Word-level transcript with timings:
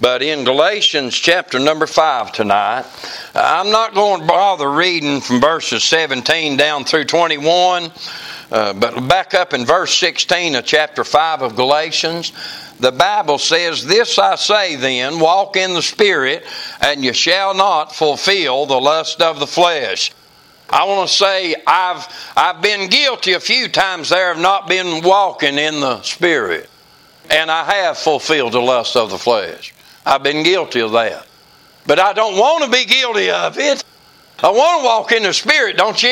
But 0.00 0.22
in 0.22 0.44
Galatians 0.44 1.14
chapter 1.14 1.58
number 1.58 1.86
5 1.86 2.32
tonight, 2.32 2.86
I'm 3.34 3.70
not 3.70 3.92
going 3.92 4.22
to 4.22 4.26
bother 4.26 4.70
reading 4.70 5.20
from 5.20 5.42
verses 5.42 5.84
17 5.84 6.56
down 6.56 6.84
through 6.84 7.04
21, 7.04 7.92
uh, 8.50 8.72
but 8.72 9.08
back 9.08 9.34
up 9.34 9.52
in 9.52 9.66
verse 9.66 9.94
16 9.94 10.54
of 10.54 10.64
chapter 10.64 11.04
5 11.04 11.42
of 11.42 11.54
Galatians, 11.54 12.32
the 12.78 12.92
Bible 12.92 13.36
says, 13.36 13.84
This 13.84 14.18
I 14.18 14.36
say 14.36 14.76
then, 14.76 15.20
walk 15.20 15.56
in 15.56 15.74
the 15.74 15.82
Spirit, 15.82 16.46
and 16.80 17.04
you 17.04 17.12
shall 17.12 17.52
not 17.52 17.94
fulfill 17.94 18.64
the 18.64 18.80
lust 18.80 19.20
of 19.20 19.38
the 19.38 19.46
flesh. 19.46 20.12
I 20.70 20.84
want 20.84 21.10
to 21.10 21.14
say 21.14 21.56
I've 21.66 22.06
I've 22.36 22.62
been 22.62 22.88
guilty 22.88 23.32
a 23.32 23.40
few 23.40 23.68
times 23.68 24.08
there 24.08 24.32
of 24.32 24.38
not 24.38 24.66
been 24.66 25.02
walking 25.04 25.58
in 25.58 25.80
the 25.80 26.00
Spirit. 26.02 26.70
And 27.28 27.50
I 27.50 27.64
have 27.64 27.98
fulfilled 27.98 28.52
the 28.52 28.60
lust 28.60 28.96
of 28.96 29.10
the 29.10 29.18
flesh. 29.18 29.74
I've 30.04 30.22
been 30.22 30.42
guilty 30.42 30.80
of 30.80 30.92
that. 30.92 31.26
But 31.86 31.98
I 31.98 32.12
don't 32.12 32.36
want 32.36 32.64
to 32.64 32.70
be 32.70 32.84
guilty 32.84 33.30
of 33.30 33.58
it. 33.58 33.84
I 34.42 34.50
want 34.50 34.80
to 34.80 34.86
walk 34.86 35.12
in 35.12 35.22
the 35.22 35.34
Spirit, 35.34 35.76
don't 35.76 36.02
you? 36.02 36.08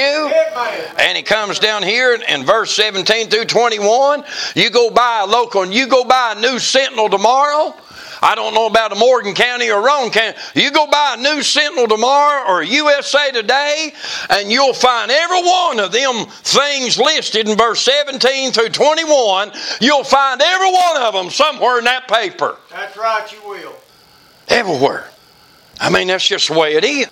And 0.98 1.16
he 1.16 1.22
comes 1.22 1.58
down 1.58 1.82
here 1.82 2.14
in 2.14 2.44
verse 2.44 2.74
17 2.74 3.30
through 3.30 3.46
21. 3.46 4.22
You 4.54 4.68
go 4.68 4.90
by 4.90 5.22
a 5.24 5.26
local 5.26 5.62
and 5.62 5.72
you 5.72 5.86
go 5.86 6.04
by 6.04 6.34
a 6.36 6.40
News 6.40 6.62
Sentinel 6.62 7.08
tomorrow. 7.08 7.74
I 8.22 8.34
don't 8.34 8.54
know 8.54 8.66
about 8.66 8.92
a 8.92 8.94
Morgan 8.96 9.34
County 9.34 9.70
or 9.70 9.84
Roane 9.84 10.10
County. 10.10 10.36
You 10.54 10.70
go 10.70 10.86
by 10.86 11.16
a 11.18 11.22
News 11.22 11.46
Sentinel 11.46 11.88
tomorrow 11.88 12.48
or 12.48 12.62
USA 12.62 13.30
Today, 13.30 13.92
and 14.30 14.50
you'll 14.50 14.74
find 14.74 15.10
every 15.10 15.42
one 15.42 15.80
of 15.80 15.92
them 15.92 16.26
things 16.26 16.98
listed 16.98 17.48
in 17.48 17.56
verse 17.56 17.80
17 17.80 18.52
through 18.52 18.70
21. 18.70 19.52
You'll 19.80 20.04
find 20.04 20.40
every 20.40 20.70
one 20.70 21.02
of 21.02 21.14
them 21.14 21.30
somewhere 21.30 21.78
in 21.78 21.84
that 21.84 22.08
paper. 22.08 22.56
That's 22.70 22.96
right, 22.96 23.30
you 23.32 23.48
will. 23.48 23.74
Everywhere. 24.48 25.08
I 25.80 25.90
mean, 25.90 26.08
that's 26.08 26.26
just 26.26 26.48
the 26.48 26.58
way 26.58 26.74
it 26.74 26.84
is. 26.84 27.08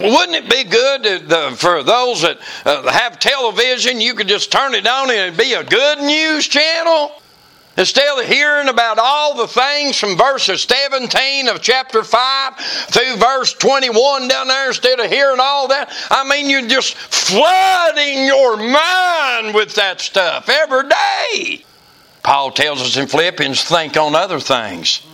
Wouldn't 0.00 0.34
it 0.34 0.50
be 0.50 0.64
good 0.64 1.02
to, 1.04 1.18
the, 1.20 1.56
for 1.56 1.82
those 1.82 2.22
that 2.22 2.38
uh, 2.64 2.90
have 2.90 3.20
television, 3.20 4.00
you 4.00 4.14
could 4.14 4.26
just 4.26 4.50
turn 4.50 4.74
it 4.74 4.86
on 4.86 5.10
and 5.10 5.18
it'd 5.18 5.38
be 5.38 5.52
a 5.52 5.62
good 5.62 5.98
news 6.00 6.48
channel? 6.48 7.21
Instead 7.82 8.16
of 8.16 8.24
hearing 8.26 8.68
about 8.68 9.00
all 9.00 9.34
the 9.34 9.48
things 9.48 9.98
from 9.98 10.16
verses 10.16 10.62
17 10.62 11.48
of 11.48 11.60
chapter 11.60 12.04
5 12.04 12.56
through 12.56 13.16
verse 13.16 13.54
21 13.54 14.28
down 14.28 14.46
there, 14.46 14.68
instead 14.68 15.00
of 15.00 15.10
hearing 15.10 15.40
all 15.40 15.66
that, 15.66 15.92
I 16.08 16.22
mean, 16.28 16.48
you're 16.48 16.68
just 16.68 16.94
flooding 16.94 18.24
your 18.24 18.56
mind 18.56 19.52
with 19.52 19.74
that 19.74 20.00
stuff 20.00 20.48
every 20.48 20.88
day. 20.88 21.64
Paul 22.22 22.52
tells 22.52 22.80
us 22.80 22.96
in 22.96 23.08
Philippians, 23.08 23.64
think 23.64 23.96
on 23.96 24.14
other 24.14 24.38
things. 24.38 25.04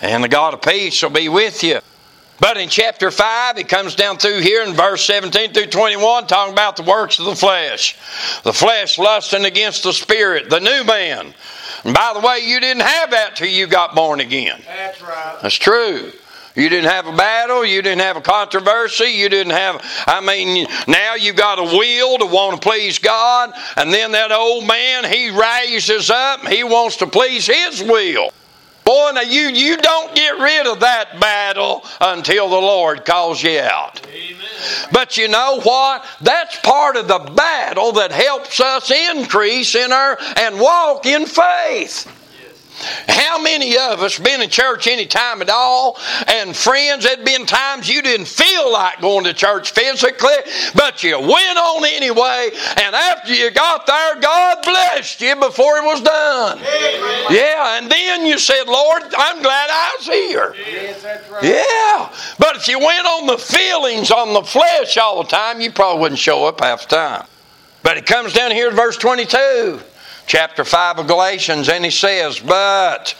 And 0.00 0.24
the 0.24 0.30
God 0.30 0.54
of 0.54 0.62
peace 0.62 1.02
will 1.02 1.10
be 1.10 1.28
with 1.28 1.62
you. 1.62 1.80
But 2.40 2.56
in 2.56 2.70
chapter 2.70 3.10
5, 3.10 3.58
it 3.58 3.68
comes 3.68 3.94
down 3.96 4.16
through 4.16 4.40
here 4.40 4.64
in 4.64 4.72
verse 4.72 5.04
17 5.04 5.52
through 5.52 5.66
21, 5.66 6.26
talking 6.26 6.54
about 6.54 6.76
the 6.76 6.84
works 6.84 7.18
of 7.18 7.26
the 7.26 7.36
flesh. 7.36 7.98
The 8.44 8.54
flesh 8.54 8.98
lusting 8.98 9.44
against 9.44 9.82
the 9.82 9.92
spirit, 9.92 10.48
the 10.48 10.58
new 10.58 10.84
man. 10.84 11.34
And 11.84 11.94
by 11.94 12.12
the 12.14 12.20
way, 12.20 12.40
you 12.44 12.60
didn't 12.60 12.82
have 12.82 13.10
that 13.10 13.36
till 13.36 13.48
you 13.48 13.66
got 13.66 13.94
born 13.94 14.20
again. 14.20 14.60
That's 14.66 15.02
right. 15.02 15.38
That's 15.42 15.54
true. 15.54 16.12
You 16.54 16.68
didn't 16.68 16.90
have 16.90 17.06
a 17.06 17.16
battle. 17.16 17.64
You 17.64 17.80
didn't 17.80 18.02
have 18.02 18.16
a 18.16 18.20
controversy. 18.20 19.06
You 19.06 19.28
didn't 19.28 19.52
have, 19.52 19.82
I 20.06 20.20
mean, 20.20 20.66
now 20.86 21.14
you've 21.14 21.36
got 21.36 21.58
a 21.58 21.62
will 21.62 22.18
to 22.18 22.26
want 22.26 22.60
to 22.60 22.68
please 22.68 22.98
God. 22.98 23.52
And 23.76 23.92
then 23.92 24.12
that 24.12 24.32
old 24.32 24.66
man, 24.66 25.04
he 25.04 25.30
raises 25.30 26.10
up. 26.10 26.46
He 26.46 26.62
wants 26.62 26.96
to 26.98 27.06
please 27.06 27.46
his 27.46 27.82
will. 27.82 28.32
Boy, 28.84 29.12
now 29.14 29.20
you, 29.22 29.48
you 29.48 29.76
don't 29.76 30.14
get 30.14 30.38
rid 30.38 30.66
of 30.66 30.80
that 30.80 31.18
battle 31.20 31.41
until 32.00 32.48
the 32.48 32.56
Lord 32.56 33.04
calls 33.04 33.42
you 33.42 33.60
out. 33.60 34.04
Amen. 34.06 34.88
But 34.92 35.16
you 35.16 35.28
know 35.28 35.60
what? 35.62 36.04
That's 36.20 36.58
part 36.60 36.96
of 36.96 37.08
the 37.08 37.18
battle 37.34 37.92
that 37.92 38.12
helps 38.12 38.60
us 38.60 38.90
increase 38.90 39.74
in 39.74 39.92
our 39.92 40.18
and 40.36 40.60
walk 40.60 41.06
in 41.06 41.26
faith. 41.26 42.06
How 43.08 43.40
many 43.40 43.76
of 43.76 44.00
us 44.00 44.18
been 44.18 44.40
in 44.40 44.50
church 44.50 44.86
any 44.86 45.06
time 45.06 45.42
at 45.42 45.50
all? 45.50 45.98
And 46.26 46.56
friends, 46.56 47.04
there'd 47.04 47.24
been 47.24 47.46
times 47.46 47.88
you 47.88 48.02
didn't 48.02 48.26
feel 48.26 48.72
like 48.72 49.00
going 49.00 49.24
to 49.24 49.34
church 49.34 49.70
physically, 49.70 50.34
but 50.74 51.02
you 51.02 51.18
went 51.18 51.58
on 51.58 51.84
anyway. 51.84 52.50
And 52.82 52.94
after 52.94 53.34
you 53.34 53.50
got 53.50 53.86
there, 53.86 54.20
God 54.20 54.62
blessed 54.62 55.20
you 55.20 55.36
before 55.36 55.78
it 55.78 55.84
was 55.84 56.00
done. 56.00 56.58
Amen. 56.58 57.26
Yeah, 57.30 57.78
and 57.78 57.90
then 57.90 58.26
you 58.26 58.38
said, 58.38 58.64
Lord, 58.66 59.02
I'm 59.16 59.42
glad 59.42 59.70
I 59.70 59.96
was 59.98 60.06
here. 60.06 60.54
Yes, 60.58 61.02
that's 61.02 61.28
right. 61.30 61.44
Yeah, 61.44 62.12
but 62.38 62.56
if 62.56 62.68
you 62.68 62.78
went 62.78 63.06
on 63.06 63.26
the 63.26 63.38
feelings, 63.38 64.10
on 64.10 64.32
the 64.34 64.42
flesh 64.42 64.96
all 64.96 65.22
the 65.22 65.28
time, 65.28 65.60
you 65.60 65.70
probably 65.70 66.00
wouldn't 66.00 66.18
show 66.18 66.46
up 66.46 66.60
half 66.60 66.88
the 66.88 66.96
time. 66.96 67.26
But 67.82 67.96
it 67.96 68.06
comes 68.06 68.32
down 68.32 68.52
here 68.52 68.70
to 68.70 68.76
verse 68.76 68.96
22, 68.96 69.80
chapter 70.26 70.64
5 70.64 71.00
of 71.00 71.06
Galatians, 71.06 71.68
and 71.68 71.84
he 71.84 71.90
says, 71.90 72.38
But 72.38 73.14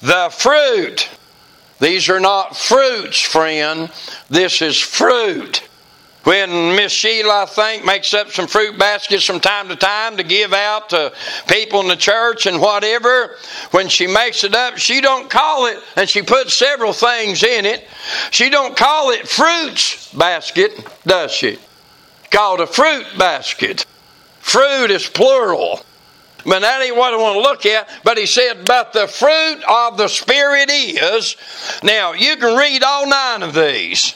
the 0.00 0.30
fruit, 0.30 1.08
these 1.80 2.08
are 2.08 2.20
not 2.20 2.56
fruits, 2.56 3.20
friend, 3.20 3.90
this 4.28 4.62
is 4.62 4.78
fruit. 4.78 5.68
When 6.24 6.74
Miss 6.74 6.90
Sheila, 6.90 7.42
I 7.42 7.46
think, 7.46 7.84
makes 7.84 8.14
up 8.14 8.30
some 8.30 8.46
fruit 8.46 8.78
baskets 8.78 9.24
from 9.24 9.40
time 9.40 9.68
to 9.68 9.76
time 9.76 10.16
to 10.16 10.22
give 10.22 10.54
out 10.54 10.88
to 10.90 11.12
people 11.48 11.80
in 11.80 11.88
the 11.88 11.96
church 11.96 12.46
and 12.46 12.62
whatever, 12.62 13.36
when 13.72 13.88
she 13.88 14.06
makes 14.06 14.42
it 14.42 14.54
up, 14.54 14.78
she 14.78 15.02
don't 15.02 15.28
call 15.28 15.66
it, 15.66 15.78
and 15.96 16.08
she 16.08 16.22
puts 16.22 16.54
several 16.54 16.94
things 16.94 17.42
in 17.42 17.66
it. 17.66 17.86
She 18.30 18.48
don't 18.48 18.74
call 18.74 19.10
it 19.10 19.28
fruits 19.28 20.12
basket, 20.14 20.72
does 21.06 21.30
she? 21.30 21.58
Called 22.30 22.60
a 22.60 22.66
fruit 22.66 23.06
basket. 23.18 23.84
Fruit 24.40 24.90
is 24.90 25.06
plural. 25.06 25.84
But 26.44 26.60
that 26.60 26.82
ain't 26.82 26.96
what 26.96 27.14
I 27.14 27.16
want 27.16 27.36
to 27.36 27.40
look 27.40 27.66
at. 27.66 27.88
But 28.04 28.18
he 28.18 28.26
said, 28.26 28.64
But 28.64 28.92
the 28.92 29.06
fruit 29.06 29.62
of 29.68 29.96
the 29.96 30.08
Spirit 30.08 30.70
is. 30.70 31.36
Now, 31.82 32.12
you 32.12 32.36
can 32.36 32.56
read 32.56 32.82
all 32.82 33.08
nine 33.08 33.42
of 33.42 33.54
these. 33.54 34.14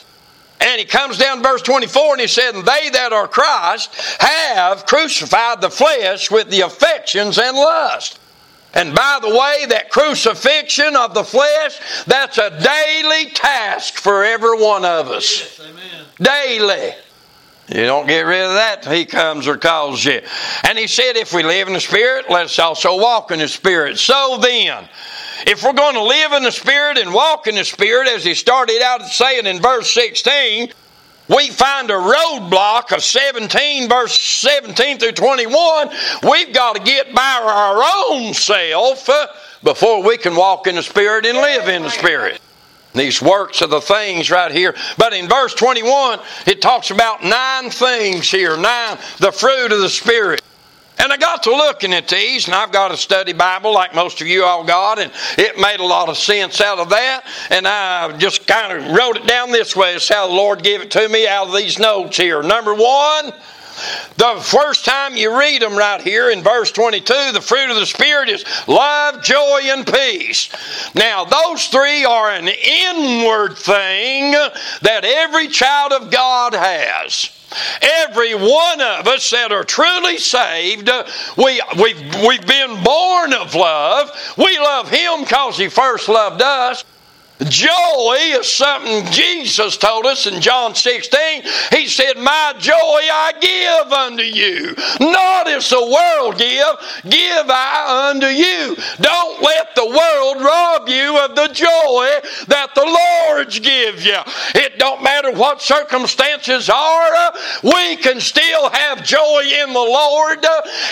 And 0.61 0.81
he 0.81 0.85
comes 0.85 1.19
down 1.19 1.39
to 1.39 1.43
verse 1.43 1.63
24 1.63 2.13
and 2.13 2.21
he 2.21 2.27
said, 2.27 2.55
And 2.55 2.67
they 2.67 2.91
that 2.91 3.13
are 3.13 3.29
Christ 3.29 3.95
have 4.21 4.87
crucified 4.87 5.61
the 5.61 5.71
flesh 5.71 6.31
with 6.31 6.51
the 6.51 6.63
affections 6.63 7.39
and 7.39 7.57
lust. 7.57 8.19
And 8.75 8.95
by 8.95 9.19
the 9.23 9.31
way, 9.31 9.67
that 9.67 9.91
crucifixion 9.91 10.95
of 10.95 11.15
the 11.15 11.25
flesh, 11.25 12.05
that's 12.05 12.39
a 12.39 12.51
daily 12.51 13.31
task 13.31 13.95
for 13.95 14.25
every 14.25 14.61
one 14.61 14.85
of 14.85 15.09
us. 15.09 15.41
Yes, 15.41 15.61
amen. 15.71 16.05
Daily. 16.21 16.95
You 17.69 17.85
don't 17.85 18.07
get 18.07 18.23
rid 18.23 18.45
of 18.45 18.55
that 18.55 18.83
till 18.83 18.93
he 18.93 19.05
comes 19.05 19.47
or 19.47 19.59
calls 19.59 20.03
you. 20.03 20.23
And 20.65 20.79
he 20.79 20.87
said, 20.87 21.17
if 21.17 21.35
we 21.35 21.43
live 21.43 21.69
in 21.69 21.75
the 21.75 21.81
Spirit, 21.81 22.31
let 22.31 22.47
us 22.47 22.59
also 22.59 22.99
walk 22.99 23.31
in 23.31 23.41
the 23.41 23.49
Spirit. 23.49 23.99
So 23.99 24.39
then, 24.41 24.89
if 25.47 25.63
we're 25.63 25.75
going 25.75 25.95
to 25.95 26.03
live 26.03 26.33
in 26.33 26.43
the 26.43 26.51
Spirit 26.51 26.97
and 26.97 27.13
walk 27.13 27.47
in 27.47 27.57
the 27.57 27.65
Spirit, 27.65 28.09
as 28.09 28.25
he 28.25 28.35
started 28.35 28.81
out 28.83 29.03
saying 29.03 29.45
in 29.45 29.61
verse 29.61 29.93
16, 29.93 30.73
we 31.29 31.51
find 31.51 31.91
a 31.91 31.95
roadblock 31.95 32.91
of 32.93 33.03
17, 33.03 33.87
verse 33.87 34.19
17 34.19 34.99
through 34.99 35.13
21. 35.13 35.91
We've 36.23 36.55
got 36.55 36.77
to 36.77 36.83
get 36.83 37.15
by 37.15 37.41
our 37.43 37.83
own 38.11 38.33
self 38.33 39.11
before 39.63 40.03
we 40.03 40.17
can 40.17 40.35
walk 40.35 40.67
in 40.67 40.77
the 40.77 40.83
Spirit 40.83 41.27
and 41.27 41.37
live 41.37 41.69
in 41.69 41.83
the 41.83 41.91
Spirit. 41.91 42.41
These 42.95 43.21
works 43.21 43.61
of 43.61 43.71
the 43.71 43.81
things 43.81 44.31
right 44.31 44.51
here. 44.51 44.75
But 44.97 45.13
in 45.13 45.29
verse 45.29 45.55
21, 45.55 46.21
it 46.47 46.63
talks 46.63 46.91
about 46.91 47.23
nine 47.23 47.71
things 47.71 48.31
here. 48.31 48.57
Nine, 48.57 48.99
the 49.19 49.31
fruit 49.31 49.73
of 49.73 49.81
the 49.81 49.89
Spirit. 49.89 50.43
And 51.01 51.13
I 51.13 51.17
got 51.17 51.45
to 51.45 51.51
looking 51.51 51.93
at 51.93 52.09
these, 52.09 52.47
and 52.47 52.55
I've 52.55 52.73
got 52.73 52.91
a 52.91 52.97
study 52.97 53.33
Bible 53.33 53.73
like 53.73 53.95
most 53.95 54.21
of 54.21 54.27
you 54.27 54.43
all 54.43 54.65
got, 54.65 54.99
and 54.99 55.13
it 55.37 55.57
made 55.57 55.79
a 55.79 55.85
lot 55.85 56.09
of 56.09 56.17
sense 56.17 56.61
out 56.61 56.79
of 56.81 56.89
that. 56.89 57.25
And 57.51 57.69
I 57.69 58.17
just 58.19 58.49
kind 58.49 58.73
of 58.73 58.93
wrote 58.93 59.17
it 59.17 59.27
down 59.27 59.53
this 59.53 59.77
way. 59.77 59.95
It's 59.95 60.09
how 60.09 60.27
the 60.27 60.33
Lord 60.33 60.65
gave 60.65 60.81
it 60.81 60.91
to 60.93 61.09
me 61.09 61.29
out 61.29 61.47
of 61.47 61.55
these 61.55 61.79
notes 61.79 62.17
here. 62.17 62.43
Number 62.43 62.75
one, 62.75 63.33
the 64.17 64.41
first 64.43 64.85
time 64.85 65.17
you 65.17 65.39
read 65.39 65.63
them 65.63 65.77
right 65.77 66.01
here 66.01 66.31
in 66.31 66.43
verse 66.43 66.73
22, 66.73 67.33
the 67.33 67.41
fruit 67.41 67.71
of 67.71 67.77
the 67.77 67.87
Spirit 67.87 68.29
is 68.29 68.45
love, 68.67 69.23
joy, 69.23 69.61
and 69.65 69.87
peace. 69.87 70.51
Now, 70.95 71.25
those 71.25 71.67
three 71.67 72.05
are 72.05 72.31
an 72.31 72.49
inward 72.49 73.57
thing 73.57 74.33
that 74.83 75.05
every 75.05 75.49
child 75.49 75.93
of 75.93 76.11
God 76.11 76.55
has. 76.55 77.31
Every 77.81 78.35
one 78.35 78.81
of 78.81 79.07
us 79.07 79.31
that 79.31 79.53
are 79.53 79.65
truly 79.65 80.19
saved, 80.19 80.91
we, 81.37 81.63
we've, 81.83 82.15
we've 82.27 82.47
been 82.47 82.83
born 82.85 83.33
of 83.33 83.55
love. 83.55 84.11
We 84.37 84.59
love 84.59 84.91
Him 84.91 85.21
because 85.21 85.57
He 85.57 85.69
first 85.69 86.09
loved 86.09 86.43
us. 86.43 86.85
Joy 87.47 88.17
is 88.19 88.53
something 88.53 89.07
Jesus 89.13 89.77
told 89.77 90.07
us 90.07 90.27
in 90.27 90.41
John 90.41 90.75
16. 90.75 91.43
He 91.71 91.87
said, 91.87 92.17
My 92.17 92.55
joy 92.59 92.73
I 92.75 93.33
give 93.41 93.93
unto 93.93 94.25
you. 94.25 94.75
Not 95.01 95.47
as 95.47 95.71
the 95.71 95.81
world 95.81 96.37
give, 96.37 97.11
give 97.11 97.47
I 97.49 98.11
unto 98.11 98.27
you. 98.27 98.77
Don't 99.01 99.41
let 99.41 99.75
the 99.77 99.87
world 99.87 100.43
rob 100.43 100.89
you 100.89 101.17
of 101.19 101.37
the 101.37 101.49
joy 101.55 102.09
that 102.49 102.75
the 102.75 102.85
Lord's 102.85 103.61
give 103.61 104.03
you. 104.03 104.19
It 104.55 104.79
don't 104.79 105.03
matter 105.03 105.31
what 105.31 105.63
circumstances 105.63 106.69
are, 106.69 107.33
we 107.63 107.97
can 107.97 108.21
still 108.21 108.71
have 108.71 109.05
joy 109.05 109.43
in 109.63 109.73
the 109.73 109.79
Lord. 109.79 110.45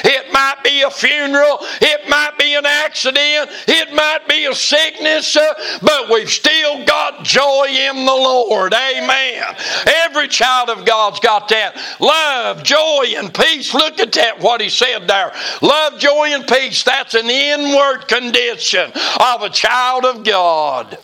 It 0.05 0.33
might 0.33 0.63
be 0.63 0.83
a 0.83 0.91
funeral, 0.91 1.59
it 1.81 2.09
might 2.09 2.39
be 2.39 2.55
an 2.55 2.67
accident, 2.67 3.51
it 3.67 3.93
might 3.95 4.29
be 4.29 4.47
a 4.47 4.55
sickness, 4.55 5.37
but 5.83 6.11
we've 6.11 6.31
still 6.37 6.85
got 6.85 7.25
joy 7.25 7.67
in 7.69 7.97
the 8.05 8.13
Lord. 8.13 8.75
Amen. 8.75 9.57
Every 9.87 10.29
child 10.29 10.71
of 10.71 10.85
God's 10.85 11.21
got 11.21 11.49
that. 11.49 11.77
Love, 12.01 12.63
joy, 12.63 13.15
and 13.17 13.33
peace. 13.33 13.75
Look 13.75 13.99
at 14.01 14.13
that, 14.13 14.41
what 14.41 14.61
he 14.61 14.69
said 14.69 15.09
there. 15.09 15.33
Love, 15.63 15.99
joy, 15.99 16.29
and 16.33 16.47
peace. 16.47 16.83
That's 16.83 17.15
an 17.15 17.29
inward 17.29 18.09
condition 18.09 18.91
of 19.21 19.43
a 19.43 19.51
child 19.51 20.05
of 20.05 20.25
God 20.25 20.99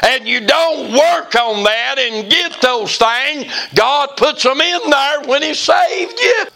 and 0.00 0.28
you 0.28 0.46
don't 0.46 0.92
work 0.92 1.34
on 1.34 1.62
that 1.64 1.96
and 1.98 2.30
get 2.30 2.60
those 2.60 2.96
things, 2.96 3.52
God 3.74 4.10
puts 4.16 4.42
them 4.42 4.60
in 4.60 4.90
there 4.90 5.22
when 5.22 5.42
He 5.42 5.54
saved 5.54 6.20
you. 6.20 6.46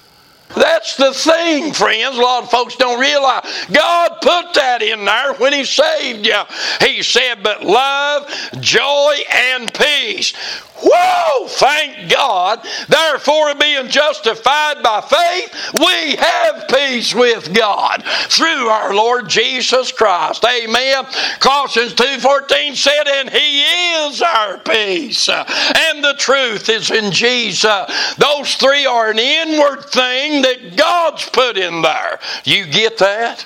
That's 0.55 0.97
the 0.97 1.13
thing, 1.13 1.73
friends. 1.73 2.17
A 2.17 2.21
lot 2.21 2.45
of 2.45 2.51
folks 2.51 2.77
don't 2.77 3.01
realize 3.01 3.67
God 3.73 4.09
put 4.21 4.55
that 4.55 4.83
in 4.83 5.05
there 5.05 5.35
when 5.35 5.53
He 5.53 5.65
saved 5.65 6.27
you. 6.27 6.43
He 6.81 7.03
said, 7.03 7.43
but 7.43 7.65
love, 7.65 8.29
joy, 8.61 9.15
and 9.33 9.73
peace. 9.73 10.35
Whoa! 10.83 11.47
Thank 11.49 12.11
God. 12.11 12.65
Therefore, 12.89 13.55
being 13.55 13.89
justified 13.89 14.83
by 14.83 15.01
faith, 15.01 15.73
we 15.75 16.17
have 16.17 16.69
peace 16.69 17.15
with 17.15 17.55
God 17.55 18.03
through 18.29 18.69
our 18.69 18.95
Lord 18.95 19.29
Jesus 19.29 19.93
Christ. 19.93 20.45
Amen. 20.45 21.05
Colossians 21.41 21.95
2.14 21.95 22.75
said, 22.75 23.07
and 23.07 23.31
He 23.31 23.63
is 23.63 24.23
our 24.23 24.59
peace. 24.59 25.29
And 25.29 26.03
the 26.03 26.15
truth 26.19 26.69
is 26.69 26.91
in 26.91 27.11
Jesus. 27.13 28.15
Those 28.17 28.55
three 28.55 28.87
are 28.87 29.11
an 29.11 29.19
inward 29.19 29.85
thing 29.87 30.43
that 30.43 30.77
God's 30.77 31.29
put 31.29 31.57
in 31.57 31.83
there. 31.83 32.19
You 32.45 32.67
get 32.67 32.99
that? 32.99 33.45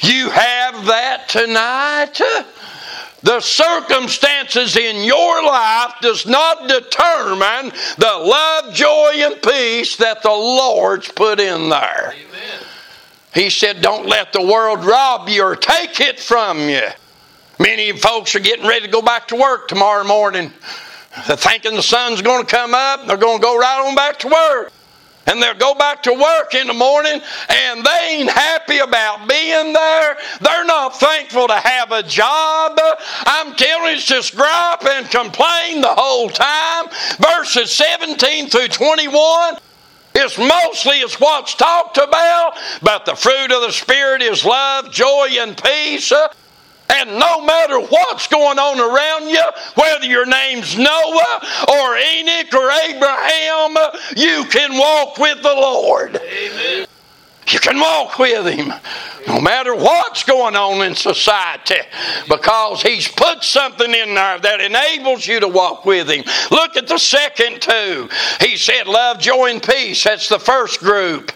You 0.00 0.30
have 0.30 0.86
that 0.86 1.28
tonight? 1.28 2.20
The 3.22 3.40
circumstances 3.40 4.76
in 4.76 5.04
your 5.04 5.44
life 5.44 5.94
does 6.00 6.26
not 6.26 6.68
determine 6.68 7.72
the 7.98 8.18
love, 8.20 8.74
joy, 8.74 9.12
and 9.16 9.40
peace 9.40 9.96
that 9.96 10.22
the 10.22 10.30
Lord's 10.30 11.10
put 11.10 11.38
in 11.38 11.68
there. 11.68 12.14
Amen. 12.14 12.66
He 13.32 13.48
said, 13.48 13.80
Don't 13.80 14.06
let 14.06 14.32
the 14.32 14.42
world 14.42 14.84
rob 14.84 15.28
you 15.28 15.44
or 15.44 15.56
take 15.56 16.00
it 16.00 16.18
from 16.18 16.68
you. 16.68 16.88
Many 17.58 17.96
folks 17.96 18.34
are 18.34 18.40
getting 18.40 18.66
ready 18.66 18.86
to 18.86 18.92
go 18.92 19.02
back 19.02 19.28
to 19.28 19.36
work 19.36 19.68
tomorrow 19.68 20.04
morning. 20.04 20.52
They're 21.26 21.36
thinking 21.36 21.76
the 21.76 21.82
sun's 21.82 22.22
going 22.22 22.44
to 22.44 22.50
come 22.50 22.74
up, 22.74 23.06
they're 23.06 23.16
going 23.16 23.38
to 23.38 23.42
go 23.42 23.56
right 23.56 23.86
on 23.86 23.94
back 23.94 24.18
to 24.20 24.28
work 24.28 24.72
and 25.26 25.42
they'll 25.42 25.54
go 25.54 25.74
back 25.74 26.02
to 26.04 26.12
work 26.12 26.54
in 26.54 26.66
the 26.66 26.74
morning 26.74 27.20
and 27.48 27.84
they 27.84 28.08
ain't 28.10 28.30
happy 28.30 28.78
about 28.78 29.28
being 29.28 29.72
there. 29.72 30.16
They're 30.40 30.64
not 30.64 30.71
thankful 30.96 31.48
to 31.48 31.54
have 31.54 31.92
a 31.92 32.02
job. 32.02 32.78
I'm 33.26 33.54
it's 33.92 34.04
just 34.04 34.34
gripe 34.34 34.84
and 34.84 35.10
complain 35.10 35.80
the 35.80 35.94
whole 35.94 36.30
time. 36.30 36.88
Verses 37.18 37.70
17 37.72 38.48
through 38.48 38.68
21. 38.68 39.56
It's 40.14 40.38
mostly 40.38 40.96
it's 40.96 41.18
what's 41.18 41.54
talked 41.54 41.96
about, 41.96 42.52
but 42.82 43.06
the 43.06 43.14
fruit 43.14 43.50
of 43.50 43.62
the 43.62 43.72
Spirit 43.72 44.22
is 44.22 44.44
love, 44.44 44.90
joy, 44.90 45.28
and 45.38 45.60
peace. 45.62 46.12
And 46.90 47.18
no 47.18 47.40
matter 47.44 47.80
what's 47.80 48.26
going 48.26 48.58
on 48.58 48.78
around 48.78 49.30
you, 49.30 49.42
whether 49.76 50.04
your 50.04 50.26
name's 50.26 50.76
Noah 50.76 51.40
or 51.68 51.96
Enoch 51.96 52.52
or 52.54 52.70
Abraham, 52.70 53.76
you 54.16 54.44
can 54.50 54.76
walk 54.76 55.16
with 55.18 55.42
the 55.42 55.54
Lord. 55.54 56.16
Amen. 56.16 56.86
You 57.48 57.58
can 57.58 57.78
walk 57.78 58.18
with 58.18 58.46
Him 58.46 58.72
no 59.26 59.40
matter 59.40 59.74
what's 59.74 60.24
going 60.24 60.56
on 60.56 60.84
in 60.86 60.94
society 60.94 61.80
because 62.28 62.82
He's 62.82 63.08
put 63.08 63.42
something 63.42 63.92
in 63.92 64.14
there 64.14 64.38
that 64.38 64.60
enables 64.60 65.26
you 65.26 65.40
to 65.40 65.48
walk 65.48 65.84
with 65.84 66.08
Him. 66.08 66.24
Look 66.50 66.76
at 66.76 66.86
the 66.86 66.98
second 66.98 67.60
two. 67.60 68.08
He 68.40 68.56
said, 68.56 68.86
Love, 68.86 69.18
joy, 69.18 69.50
and 69.50 69.62
peace. 69.62 70.04
That's 70.04 70.28
the 70.28 70.38
first 70.38 70.80
group. 70.80 71.32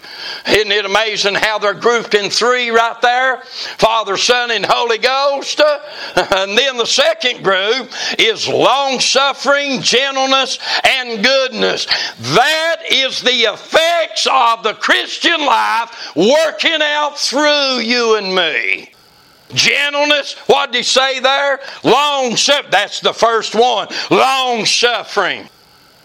Isn't 0.47 0.71
it 0.71 0.85
amazing 0.85 1.35
how 1.35 1.59
they're 1.59 1.73
grouped 1.73 2.13
in 2.13 2.29
three 2.29 2.69
right 2.69 2.99
there? 3.01 3.41
Father, 3.77 4.17
Son, 4.17 4.51
and 4.51 4.65
Holy 4.65 4.97
Ghost. 4.97 5.61
And 6.37 6.57
then 6.57 6.77
the 6.77 6.85
second 6.85 7.43
group 7.43 7.89
is 8.19 8.47
long 8.47 8.99
suffering, 8.99 9.81
gentleness, 9.81 10.59
and 10.83 11.23
goodness. 11.23 11.85
That 12.19 12.77
is 12.91 13.21
the 13.21 13.29
effects 13.29 14.27
of 14.31 14.63
the 14.63 14.73
Christian 14.73 15.45
life 15.45 15.96
working 16.15 16.81
out 16.81 17.17
through 17.17 17.79
you 17.79 18.15
and 18.17 18.33
me. 18.33 18.91
Gentleness, 19.53 20.33
what 20.47 20.71
did 20.71 20.79
he 20.79 20.83
say 20.83 21.19
there? 21.19 21.59
Long 21.83 22.35
suffering. 22.35 22.71
That's 22.71 22.99
the 22.99 23.13
first 23.13 23.55
one. 23.55 23.87
Long 24.11 24.65
suffering. 24.65 25.47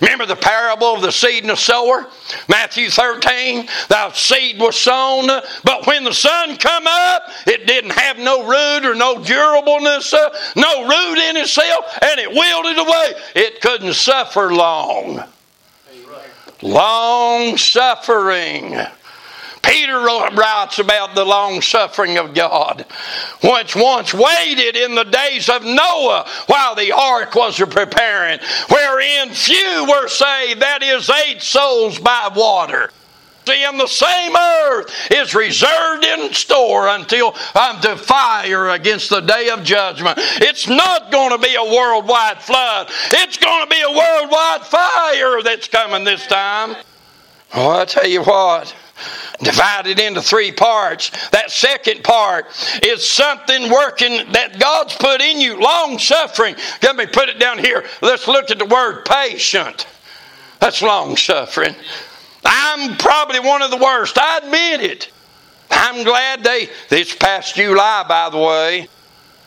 Remember 0.02 0.26
the 0.26 0.34
parable 0.34 0.96
of 0.96 1.02
the 1.02 1.12
seed 1.12 1.44
and 1.44 1.50
the 1.50 1.56
sower? 1.56 2.08
Matthew 2.48 2.90
13, 2.90 3.68
the 3.88 4.12
seed 4.12 4.58
was 4.58 4.76
sown, 4.76 5.28
but 5.62 5.86
when 5.86 6.02
the 6.02 6.12
sun 6.12 6.56
come 6.56 6.88
up, 6.88 7.22
it 7.46 7.68
didn't 7.68 7.92
have 7.92 8.18
no 8.18 8.42
root 8.42 8.84
or 8.84 8.96
no 8.96 9.14
durableness, 9.22 10.12
uh, 10.12 10.36
no 10.56 10.88
root 10.88 11.18
in 11.18 11.36
itself, 11.36 11.98
and 12.02 12.18
it 12.18 12.30
wilted 12.30 12.78
away. 12.78 13.12
It 13.36 13.60
couldn't 13.60 13.94
suffer 13.94 14.52
long. 14.52 15.22
Long 16.62 17.56
suffering. 17.56 18.76
Peter 19.62 19.98
writes 19.98 20.78
about 20.78 21.14
the 21.14 21.24
long 21.24 21.62
suffering 21.62 22.18
of 22.18 22.34
God, 22.34 22.84
which 23.42 23.76
once 23.76 24.12
waited 24.12 24.76
in 24.76 24.94
the 24.94 25.04
days 25.04 25.48
of 25.48 25.64
Noah 25.64 26.28
while 26.46 26.74
the 26.74 26.92
ark 26.92 27.34
was 27.34 27.58
preparing, 27.58 28.40
wherein 28.68 29.30
few 29.30 29.86
were 29.88 30.08
saved, 30.08 30.60
that 30.60 30.82
is, 30.82 31.08
eight 31.26 31.40
souls 31.40 31.98
by 31.98 32.30
water. 32.34 32.90
See, 33.46 33.64
and 33.64 33.78
the 33.78 33.88
same 33.88 34.36
earth 34.36 35.10
is 35.10 35.34
reserved 35.34 36.04
in 36.04 36.32
store 36.32 36.86
until 36.88 37.34
unto 37.54 37.96
fire 37.96 38.70
against 38.70 39.10
the 39.10 39.20
day 39.20 39.48
of 39.48 39.64
judgment. 39.64 40.18
It's 40.18 40.68
not 40.68 41.10
going 41.10 41.30
to 41.30 41.38
be 41.38 41.54
a 41.56 41.64
worldwide 41.64 42.40
flood. 42.40 42.88
It's 43.12 43.36
going 43.38 43.64
to 43.64 43.70
be 43.70 43.80
a 43.80 43.90
worldwide 43.90 44.62
fire 44.62 45.42
that's 45.42 45.66
coming 45.66 46.04
this 46.04 46.24
time. 46.28 46.76
Oh, 47.54 47.80
I 47.80 47.84
tell 47.84 48.06
you 48.06 48.22
what 48.22 48.74
divided 49.42 49.98
into 49.98 50.22
three 50.22 50.52
parts. 50.52 51.10
That 51.30 51.50
second 51.50 52.04
part 52.04 52.46
is 52.82 53.08
something 53.08 53.70
working 53.70 54.32
that 54.32 54.58
God's 54.58 54.94
put 54.94 55.20
in 55.20 55.40
you, 55.40 55.60
long 55.60 55.98
suffering. 55.98 56.54
Let 56.82 56.96
me 56.96 57.06
put 57.06 57.28
it 57.28 57.38
down 57.38 57.58
here. 57.58 57.84
Let's 58.00 58.28
look 58.28 58.50
at 58.50 58.58
the 58.58 58.66
word 58.66 59.04
patient. 59.04 59.86
That's 60.60 60.82
long 60.82 61.16
suffering. 61.16 61.74
I'm 62.44 62.96
probably 62.96 63.40
one 63.40 63.62
of 63.62 63.70
the 63.70 63.76
worst. 63.76 64.18
I 64.18 64.38
admit 64.38 64.80
it. 64.80 65.10
I'm 65.70 66.04
glad 66.04 66.44
they, 66.44 66.68
this 66.88 67.14
past 67.14 67.56
July, 67.56 68.04
by 68.06 68.30
the 68.30 68.38
way, 68.38 68.88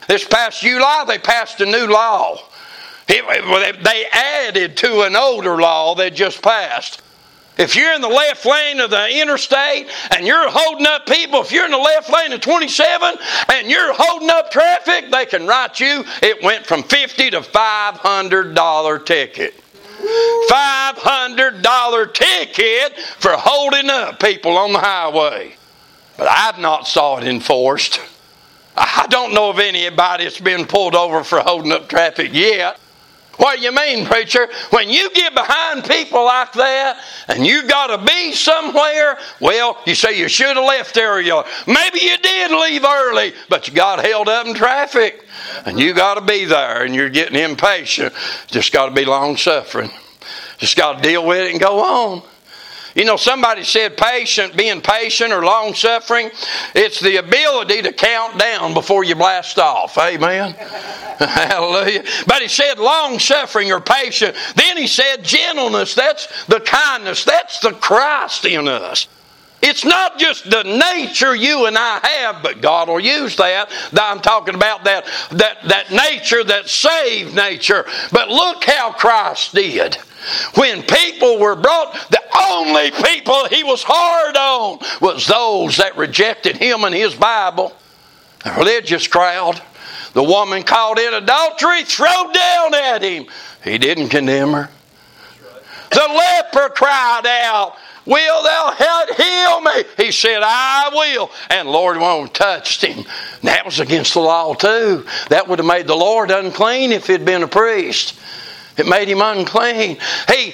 this 0.08 0.26
past 0.26 0.62
July, 0.62 1.06
they 1.08 1.20
passed 1.20 1.62
a 1.62 1.66
new 1.66 1.88
law. 1.88 2.38
It, 3.08 3.84
they 3.84 4.06
added 4.12 4.78
to 4.78 5.04
an 5.04 5.16
older 5.16 5.58
law 5.58 5.96
that 5.96 6.16
just 6.16 6.42
passed. 6.42 7.02
If 7.58 7.76
you're 7.76 7.94
in 7.94 8.02
the 8.02 8.08
left 8.08 8.46
lane 8.46 8.82
of 8.82 8.90
the 8.90 9.22
interstate 9.22 9.88
and 10.12 10.28
you're 10.28 10.50
holding 10.50 10.86
up 10.86 11.06
people, 11.06 11.42
if 11.42 11.52
you're 11.52 11.66
in 11.66 11.72
the 11.72 11.78
left 11.78 12.12
lane 12.12 12.34
of 12.34 12.42
27 12.42 13.16
and 13.54 13.70
you're 13.70 13.94
holding 13.94 14.30
up 14.30 14.52
traffic, 14.52 15.10
they 15.10 15.26
can 15.26 15.48
write 15.48 15.80
you. 15.80 16.04
It 16.22 16.44
went 16.44 16.66
from 16.66 16.84
50 16.84 17.32
to 17.32 17.40
$500 17.40 19.06
ticket. 19.06 19.62
$500 20.50 22.14
ticket 22.14 23.00
for 23.00 23.32
holding 23.32 23.90
up 23.90 24.20
people 24.20 24.58
on 24.58 24.74
the 24.74 24.80
highway. 24.80 25.56
But 26.18 26.28
I've 26.30 26.60
not 26.60 26.88
saw 26.88 27.18
it 27.18 27.24
enforced. 27.26 28.02
I 28.78 29.08
don't 29.10 29.34
know 29.34 29.50
of 29.50 29.60
anybody 29.60 30.26
that's 30.26 30.40
been 30.42 30.66
pulled 30.66 30.96
over 30.96 31.24
for 31.24 31.40
holding 31.40 31.72
up 31.72 31.88
traffic 31.88 32.34
yet. 32.34 32.80
What 33.38 33.58
do 33.58 33.64
you 33.64 33.72
mean, 33.72 34.06
preacher? 34.06 34.48
When 34.70 34.90
you 34.90 35.10
get 35.12 35.34
behind 35.34 35.84
people 35.86 36.24
like 36.24 36.54
that 36.54 37.00
and 37.28 37.46
you 37.46 37.68
got 37.68 37.88
to 37.88 38.06
be 38.06 38.34
somewhere, 38.34 39.18
well, 39.40 39.78
you 39.86 39.96
say 39.96 40.18
you 40.18 40.28
should 40.28 40.56
have 40.56 40.66
left. 40.66 40.96
You 40.96 41.44
maybe 41.68 42.00
you 42.02 42.18
did 42.18 42.52
leave 42.52 42.84
early, 42.84 43.34
but 43.50 43.68
you 43.68 43.74
got 43.74 44.04
held 44.04 44.30
up 44.30 44.48
in 44.48 44.54
traffic, 44.54 45.26
and 45.66 45.80
you 45.80 45.94
got 45.94 46.16
to 46.16 46.22
be 46.22 46.46
there, 46.46 46.84
and 46.84 46.96
you're 46.96 47.10
getting 47.10 47.40
impatient. 47.40 48.14
Just 48.48 48.72
got 48.72 48.88
to 48.88 48.92
be 48.96 49.06
long 49.06 49.36
suffering. 49.36 49.92
Just 50.58 50.78
got 50.78 51.02
to 51.02 51.10
deal 51.10 51.26
with 51.26 51.40
it 51.40 51.52
and 51.52 51.60
go 51.60 51.80
on. 51.80 52.24
You 52.96 53.04
know, 53.04 53.18
somebody 53.18 53.66
said 53.66 53.98
patient, 53.98 54.56
being 54.56 54.82
patient 54.82 55.34
or 55.34 55.44
long 55.44 55.74
suffering, 55.74 56.32
it's 56.74 57.02
the 57.02 57.18
ability 57.18 57.82
to 57.82 57.92
count 57.92 58.40
down 58.40 58.74
before 58.74 59.04
you 59.04 59.16
blast 59.16 59.60
off. 59.60 59.98
Amen. 59.98 60.54
Hallelujah. 61.20 62.06
But 62.26 62.42
he 62.42 62.48
said 62.48 62.80
long 62.80 63.20
suffering 63.20 63.70
or 63.74 63.82
patient. 63.82 64.38
Then 64.56 64.78
he 64.78 64.88
said 64.88 65.24
gentleness. 65.24 65.94
That's 65.94 66.46
the 66.46 66.62
kindness. 66.62 67.26
That's 67.26 67.60
the 67.60 67.74
Christ 67.74 68.46
in 68.46 68.70
us. 68.70 69.10
It's 69.62 69.84
not 69.84 70.18
just 70.18 70.50
the 70.50 70.64
nature 70.64 71.36
you 71.36 71.66
and 71.66 71.78
I 71.78 72.00
have, 72.00 72.44
but 72.44 72.62
God 72.62 72.88
will 72.88 73.00
use 73.00 73.36
that. 73.38 73.72
I'm 74.00 74.22
talking 74.22 74.56
about 74.56 74.86
that, 74.86 75.06
that, 75.32 75.64
that 75.68 75.92
nature, 75.92 76.44
that 76.46 76.70
saved 76.70 77.36
nature. 77.36 77.86
But 78.12 78.30
look 78.30 78.64
how 78.64 78.94
Christ 78.94 79.54
did. 79.54 79.98
When 80.56 80.84
people 80.84 81.40
were 81.40 81.56
brought, 81.56 81.94
the 82.10 82.22
only 82.50 82.92
people 82.92 83.48
he 83.48 83.64
was 83.64 83.84
hard 83.84 84.36
on 84.36 84.80
was 85.02 85.28
those 85.28 85.78
that 85.78 85.98
rejected 85.98 86.58
him 86.58 86.84
and 86.84 86.96
his 86.96 87.16
Bible. 87.16 87.74
The 88.44 88.52
religious 88.52 89.08
crowd. 89.08 89.62
The 90.14 90.24
woman 90.24 90.64
called 90.64 90.98
in 90.98 91.14
adultery, 91.14 91.84
throw 91.84 92.32
down 92.32 92.74
at 92.74 93.02
him. 93.02 93.26
He 93.64 93.78
didn't 93.78 94.10
condemn 94.10 94.54
her. 94.54 94.70
The 95.92 96.08
leper 96.08 96.70
cried 96.74 97.26
out, 97.26 97.76
Will 98.06 98.44
thou 98.44 99.06
heal 99.18 99.62
me? 99.62 99.84
He 99.98 100.12
said, 100.12 100.42
I 100.44 100.90
will. 100.94 101.32
And 101.50 101.68
Lord 101.68 101.98
won't 101.98 102.34
touched 102.34 102.84
him. 102.84 103.04
That 103.42 103.66
was 103.66 103.80
against 103.80 104.14
the 104.14 104.20
law 104.20 104.54
too. 104.54 105.06
That 105.30 105.48
would 105.48 105.60
have 105.60 105.66
made 105.68 105.88
the 105.88 105.96
Lord 105.96 106.30
unclean 106.30 106.92
if 106.92 107.08
he'd 107.08 107.26
been 107.26 107.44
a 107.44 107.48
priest. 107.48 108.20
It 108.78 108.88
made 108.88 109.08
him 109.08 109.22
unclean. 109.22 109.98
He 110.30 110.54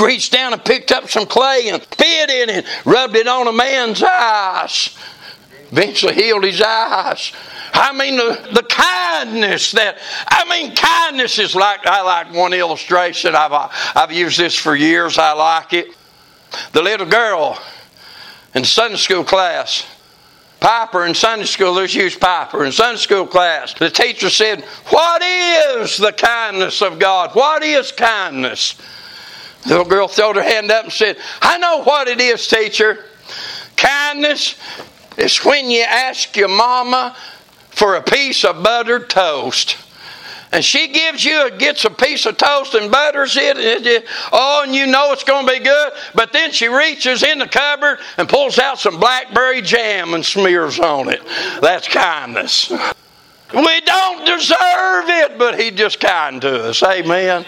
reached 0.00 0.32
down 0.32 0.52
and 0.52 0.64
picked 0.64 0.92
up 0.92 1.08
some 1.08 1.26
clay 1.26 1.68
and 1.68 1.82
spit 1.82 2.30
in 2.30 2.50
it, 2.50 2.66
rubbed 2.84 3.16
it 3.16 3.26
on 3.26 3.46
a 3.48 3.52
man's 3.52 4.02
eyes. 4.02 4.96
Eventually 5.70 6.14
healed 6.14 6.44
his 6.44 6.60
eyes. 6.60 7.32
I 7.72 7.92
mean, 7.92 8.16
the, 8.16 8.50
the 8.52 8.62
kindness 8.62 9.72
that, 9.72 9.98
I 10.28 10.48
mean, 10.48 10.76
kindness 10.76 11.38
is 11.40 11.56
like, 11.56 11.84
I 11.86 12.02
like 12.02 12.32
one 12.32 12.52
illustration. 12.52 13.34
I've, 13.34 13.52
uh, 13.52 13.68
I've 13.96 14.12
used 14.12 14.38
this 14.38 14.54
for 14.54 14.76
years. 14.76 15.18
I 15.18 15.32
like 15.32 15.72
it. 15.72 15.88
The 16.72 16.82
little 16.82 17.06
girl 17.06 17.58
in 18.54 18.62
Sunday 18.64 18.96
school 18.96 19.24
class 19.24 19.84
Piper 20.60 21.04
in 21.04 21.14
Sunday 21.14 21.44
school, 21.44 21.72
let's 21.72 22.16
Piper 22.16 22.64
in 22.64 22.72
Sunday 22.72 22.98
school 22.98 23.26
class. 23.26 23.74
The 23.74 23.90
teacher 23.90 24.30
said, 24.30 24.62
What 24.88 25.22
is 25.22 25.98
the 25.98 26.12
kindness 26.12 26.80
of 26.80 26.98
God? 26.98 27.34
What 27.34 27.62
is 27.62 27.92
kindness? 27.92 28.76
The 29.64 29.70
little 29.70 29.84
girl 29.84 30.08
threw 30.08 30.34
her 30.34 30.42
hand 30.42 30.70
up 30.70 30.84
and 30.84 30.92
said, 30.92 31.16
I 31.40 31.58
know 31.58 31.82
what 31.82 32.08
it 32.08 32.20
is, 32.20 32.46
teacher. 32.46 33.04
Kindness 33.76 34.56
is 35.16 35.38
when 35.38 35.70
you 35.70 35.82
ask 35.82 36.36
your 36.36 36.48
mama 36.48 37.16
for 37.70 37.96
a 37.96 38.02
piece 38.02 38.44
of 38.44 38.62
buttered 38.62 39.10
toast 39.10 39.76
and 40.54 40.64
she 40.64 40.86
gives 40.86 41.24
you 41.24 41.50
gets 41.58 41.84
a 41.84 41.90
piece 41.90 42.26
of 42.26 42.36
toast 42.36 42.74
and 42.74 42.90
butters 42.90 43.36
it, 43.36 43.56
and 43.56 43.84
it, 43.84 44.06
oh, 44.30 44.62
and 44.64 44.72
you 44.72 44.86
know 44.86 45.12
it's 45.12 45.24
going 45.24 45.44
to 45.44 45.52
be 45.52 45.58
good. 45.58 45.92
But 46.14 46.32
then 46.32 46.52
she 46.52 46.68
reaches 46.68 47.24
in 47.24 47.40
the 47.40 47.48
cupboard 47.48 47.98
and 48.18 48.28
pulls 48.28 48.60
out 48.60 48.78
some 48.78 49.00
blackberry 49.00 49.62
jam 49.62 50.14
and 50.14 50.24
smears 50.24 50.78
on 50.78 51.08
it. 51.08 51.22
That's 51.60 51.88
kindness. 51.88 52.70
We 52.70 53.80
don't 53.80 54.24
deserve 54.24 55.08
it, 55.08 55.38
but 55.38 55.58
He's 55.58 55.72
just 55.72 55.98
kind 55.98 56.40
to 56.42 56.68
us. 56.68 56.82
Amen. 56.84 57.44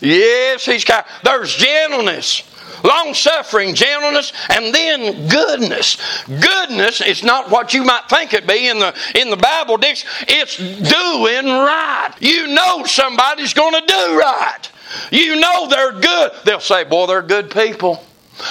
Yes, 0.00 0.64
He's 0.64 0.84
kind. 0.84 1.04
There's 1.24 1.56
gentleness 1.56 2.44
long 2.84 3.14
suffering, 3.14 3.74
gentleness, 3.74 4.32
and 4.50 4.74
then 4.74 5.28
goodness. 5.28 5.96
Goodness 6.26 7.00
is 7.00 7.22
not 7.22 7.50
what 7.50 7.74
you 7.74 7.82
might 7.82 8.08
think 8.08 8.32
it 8.32 8.46
be 8.46 8.68
in 8.68 8.78
the 8.78 8.94
in 9.14 9.30
the 9.30 9.36
Bible 9.36 9.76
dictionary. 9.76 10.26
It's 10.28 10.56
doing 10.56 11.46
right. 11.46 12.12
You 12.20 12.48
know 12.48 12.84
somebody's 12.84 13.54
going 13.54 13.74
to 13.74 13.86
do 13.86 14.18
right. 14.18 14.70
You 15.10 15.40
know 15.40 15.68
they're 15.68 16.00
good. 16.00 16.32
They'll 16.44 16.60
say, 16.60 16.84
"Boy, 16.84 17.06
they're 17.06 17.22
good 17.22 17.50
people." 17.50 18.04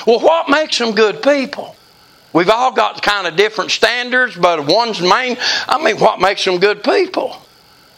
Well, 0.07 0.19
what 0.19 0.49
makes 0.49 0.77
them 0.77 0.93
good 0.93 1.21
people? 1.21 1.75
We've 2.33 2.49
all 2.49 2.71
got 2.71 3.01
kind 3.01 3.27
of 3.27 3.35
different 3.35 3.71
standards, 3.71 4.35
but 4.35 4.65
one's 4.65 4.99
main. 4.99 5.37
I 5.67 5.81
mean, 5.83 5.99
what 5.99 6.19
makes 6.19 6.43
them 6.43 6.59
good 6.59 6.83
people? 6.83 7.37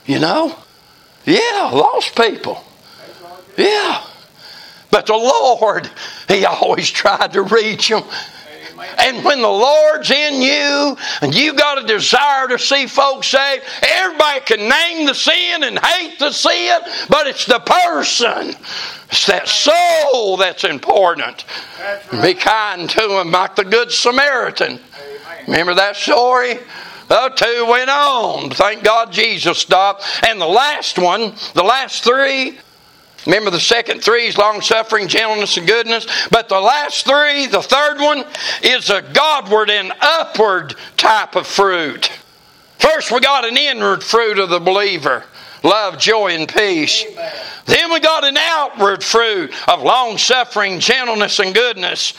You 0.06 0.20
know? 0.20 0.56
Yeah, 1.26 1.70
lost 1.72 2.16
people. 2.16 2.62
Yeah. 3.58 4.06
But 4.96 5.08
the 5.08 5.14
Lord, 5.14 5.90
He 6.30 6.46
always 6.46 6.90
tried 6.90 7.34
to 7.34 7.42
reach 7.42 7.90
them. 7.90 8.04
And 8.98 9.26
when 9.26 9.42
the 9.42 9.50
Lord's 9.50 10.10
in 10.10 10.42
you 10.42 10.96
and 11.22 11.36
you 11.36 11.54
got 11.54 11.84
a 11.84 11.86
desire 11.86 12.48
to 12.48 12.58
see 12.58 12.88
folks 12.88 13.28
saved, 13.28 13.66
everybody 13.82 14.40
can 14.46 14.70
name 14.70 15.06
the 15.06 15.14
sin 15.14 15.64
and 15.64 15.78
hate 15.78 16.18
the 16.18 16.32
sin, 16.32 16.80
but 17.10 17.28
it's 17.28 17.46
the 17.46 17.60
person. 17.60 18.56
It's 19.12 19.26
that 19.26 19.50
soul 19.50 20.38
that's 20.38 20.64
important. 20.64 21.44
Be 22.22 22.34
kind 22.34 22.90
to 22.90 23.08
them 23.10 23.32
like 23.32 23.58
the 23.58 23.66
Good 23.66 23.92
Samaritan. 23.92 24.80
Remember 25.46 25.74
that 25.74 25.98
story? 25.98 26.58
The 27.10 27.34
two 27.36 27.66
went 27.70 27.90
on. 27.90 28.50
Thank 28.52 28.86
God 28.86 29.12
Jesus 29.12 29.58
stopped. 29.58 30.06
And 30.26 30.40
the 30.40 30.48
last 30.48 30.98
one, 30.98 31.34
the 31.54 31.64
last 31.64 32.02
three, 32.02 32.60
Remember 33.26 33.50
the 33.50 33.60
second 33.60 34.02
three 34.02 34.28
is 34.28 34.38
long 34.38 34.62
suffering, 34.62 35.08
gentleness, 35.08 35.58
and 35.58 35.68
goodness. 35.68 36.06
But 36.30 36.50
the 36.50 36.60
last 36.60 37.06
three, 37.06 37.48
the 37.48 37.62
third 37.62 38.00
one, 38.00 38.26
is 38.62 38.90
a 38.90 39.02
Godward 39.02 39.70
and 39.70 39.92
upward 40.00 40.76
type 40.98 41.36
of 41.36 41.48
fruit. 41.48 42.12
First, 42.78 43.12
we 43.12 43.20
got 43.20 43.46
an 43.46 43.58
inward 43.58 44.04
fruit 44.04 44.38
of 44.38 44.50
the 44.50 44.60
believer 44.60 45.24
love, 45.66 45.98
joy, 45.98 46.28
and 46.28 46.48
peace. 46.48 47.04
Amen. 47.04 47.34
Then 47.66 47.92
we 47.92 48.00
got 48.00 48.24
an 48.24 48.38
outward 48.38 49.04
fruit 49.04 49.52
of 49.68 49.82
long 49.82 50.18
suffering, 50.18 50.80
gentleness, 50.80 51.40
and 51.40 51.54
goodness. 51.54 52.14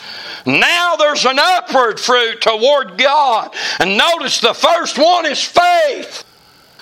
Now 0.45 0.95
there's 0.97 1.25
an 1.25 1.39
upward 1.39 1.99
fruit 1.99 2.41
toward 2.41 2.97
God. 2.97 3.55
And 3.79 3.97
notice 3.97 4.41
the 4.41 4.53
first 4.53 4.97
one 4.97 5.25
is 5.25 5.41
faith. 5.41 6.25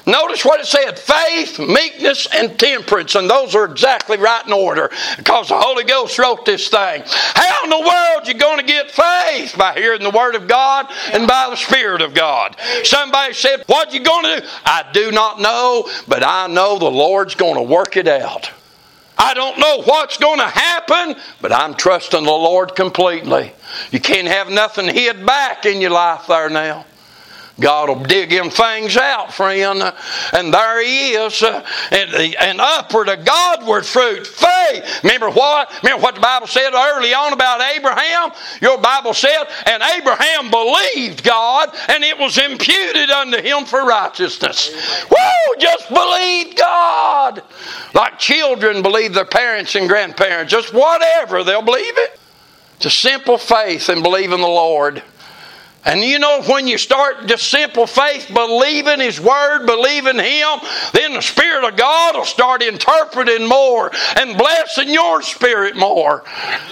Notice 0.08 0.46
what 0.46 0.60
it 0.60 0.68
said 0.68 1.00
faith, 1.00 1.58
meekness, 1.60 2.28
and 2.34 2.58
temperance. 2.60 3.16
And 3.16 3.30
those 3.30 3.56
are 3.56 3.66
exactly 3.66 4.18
right 4.18 4.46
in 4.46 4.54
order 4.54 4.92
because 5.18 5.50
the 5.50 5.58
Holy 5.58 5.84
Ghost 5.84 6.20
wrote 6.20 6.46
this 6.46 6.68
thing. 6.68 7.04
How 7.06 7.64
in 7.64 7.70
the 7.70 7.80
world 7.80 8.28
you 8.28 8.36
going 8.36 8.60
to 8.60 8.66
get 8.66 8.92
faith? 8.92 9.58
By 9.58 9.74
hearing 9.74 10.04
the 10.04 10.12
Word 10.12 10.36
of 10.36 10.48
God 10.48 10.88
and 11.12 11.28
by 11.28 11.48
the 11.50 11.56
Spirit 11.56 12.02
of 12.02 12.14
God. 12.14 12.56
Somebody 12.84 13.34
said, 13.34 13.64
What 13.68 13.94
you 13.94 14.04
going 14.04 14.36
to 14.36 14.42
do? 14.42 14.48
I 14.66 14.86
do 14.94 15.12
not 15.12 15.40
know, 15.40 15.90
but 16.08 16.24
I 16.24 16.48
know 16.48 16.78
the 16.78 16.86
Lord's 16.86 17.36
going 17.36 17.56
to 17.56 17.64
work 17.64 17.98
it 17.98 18.08
out. 18.08 18.52
I 19.18 19.34
don't 19.34 19.58
know 19.60 19.82
what's 19.84 20.18
going 20.18 20.40
to 20.40 20.48
happen, 20.48 21.16
but 21.42 21.52
I'm 21.52 21.74
trusting 21.74 22.24
the 22.24 22.30
Lord 22.30 22.76
completely. 22.76 23.54
You 23.92 24.00
can't 24.00 24.28
have 24.28 24.50
nothing 24.50 24.88
hid 24.88 25.26
back 25.26 25.66
in 25.66 25.82
your 25.82 25.92
life 25.92 26.28
there 26.28 26.50
now. 26.50 26.86
God 27.60 27.88
will 27.88 28.04
dig 28.04 28.32
him 28.32 28.50
things 28.50 28.98
out, 28.98 29.34
friend. 29.34 29.82
And 30.34 30.54
there 30.54 30.84
he 30.84 31.12
is. 31.12 31.42
And, 31.42 32.36
and 32.36 32.60
upward, 32.60 33.08
a 33.08 33.16
Godward 33.16 33.86
fruit. 33.86 34.28
Faith. 34.28 35.04
Remember 35.04 35.30
what? 35.30 35.72
Remember 35.82 36.04
what 36.04 36.16
the 36.16 36.22
Bible 36.22 36.48
said 36.48 36.74
early 36.74 37.14
on 37.14 37.32
about 37.32 37.62
Abraham? 37.62 38.32
Your 38.62 38.78
Bible 38.78 39.14
said, 39.14 39.46
and 39.66 39.82
Abraham 39.82 40.52
believed 40.52 41.24
God, 41.24 41.70
and 41.88 42.04
it 42.04 42.18
was 42.18 42.38
imputed 42.38 43.10
unto 43.10 43.42
him 43.42 43.64
for 43.64 43.86
righteousness. 43.86 44.72
Woo! 45.10 45.56
Just 45.60 45.88
believe 45.88 46.58
God. 46.58 47.42
Like 47.94 48.20
children 48.20 48.82
believe 48.82 49.14
their 49.14 49.24
parents 49.24 49.76
and 49.76 49.88
grandparents. 49.88 50.52
Just 50.52 50.74
whatever, 50.74 51.44
they'll 51.46 51.62
believe 51.62 51.98
it. 51.98 52.20
It's 52.76 52.86
a 52.86 52.90
simple 52.90 53.38
faith 53.38 53.88
and 53.88 54.04
believe 54.04 54.34
in 54.34 54.42
the 54.42 54.48
Lord. 54.48 55.02
And 55.86 56.02
you 56.02 56.18
know, 56.18 56.42
when 56.42 56.68
you 56.68 56.80
start 56.80 57.28
just 57.28 57.50
simple 57.50 57.86
faith, 57.86 58.28
believing 58.34 59.00
His 59.00 59.22
Word, 59.22 59.68
believing 59.68 60.18
Him, 60.18 60.60
then 60.94 61.14
the 61.14 61.22
Spirit 61.22 61.64
of 61.64 61.78
God 61.78 62.16
will 62.16 62.26
start 62.26 62.64
interpreting 62.64 63.48
more 63.48 63.92
and 64.16 64.36
blessing 64.36 64.90
your 64.90 65.22
spirit 65.22 65.76
more. 65.76 66.24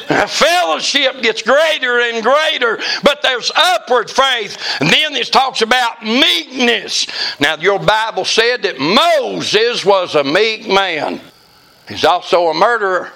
And 0.09 0.27
fellowship 0.27 1.21
gets 1.21 1.43
greater 1.43 1.99
and 2.01 2.23
greater, 2.23 2.79
but 3.03 3.21
there's 3.21 3.51
upward 3.55 4.09
faith. 4.09 4.57
And 4.79 4.89
then 4.89 5.13
it 5.15 5.31
talks 5.31 5.61
about 5.61 6.01
meekness. 6.01 7.05
Now, 7.39 7.55
your 7.57 7.79
Bible 7.79 8.25
said 8.25 8.63
that 8.63 8.79
Moses 8.79 9.85
was 9.85 10.15
a 10.15 10.23
meek 10.23 10.67
man. 10.67 11.21
He's 11.87 12.03
also 12.03 12.47
a 12.47 12.53
murderer. 12.53 13.11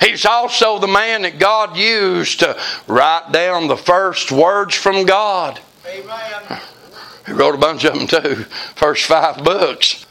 He's 0.00 0.24
also 0.24 0.78
the 0.78 0.86
man 0.86 1.22
that 1.22 1.38
God 1.38 1.76
used 1.76 2.40
to 2.40 2.58
write 2.86 3.32
down 3.32 3.68
the 3.68 3.76
first 3.76 4.32
words 4.32 4.74
from 4.74 5.04
God. 5.04 5.60
Amen. 5.86 6.60
He 7.26 7.32
wrote 7.32 7.54
a 7.54 7.58
bunch 7.58 7.84
of 7.84 7.94
them 7.94 8.06
too, 8.06 8.44
first 8.74 9.06
five 9.06 9.44
books. 9.44 10.06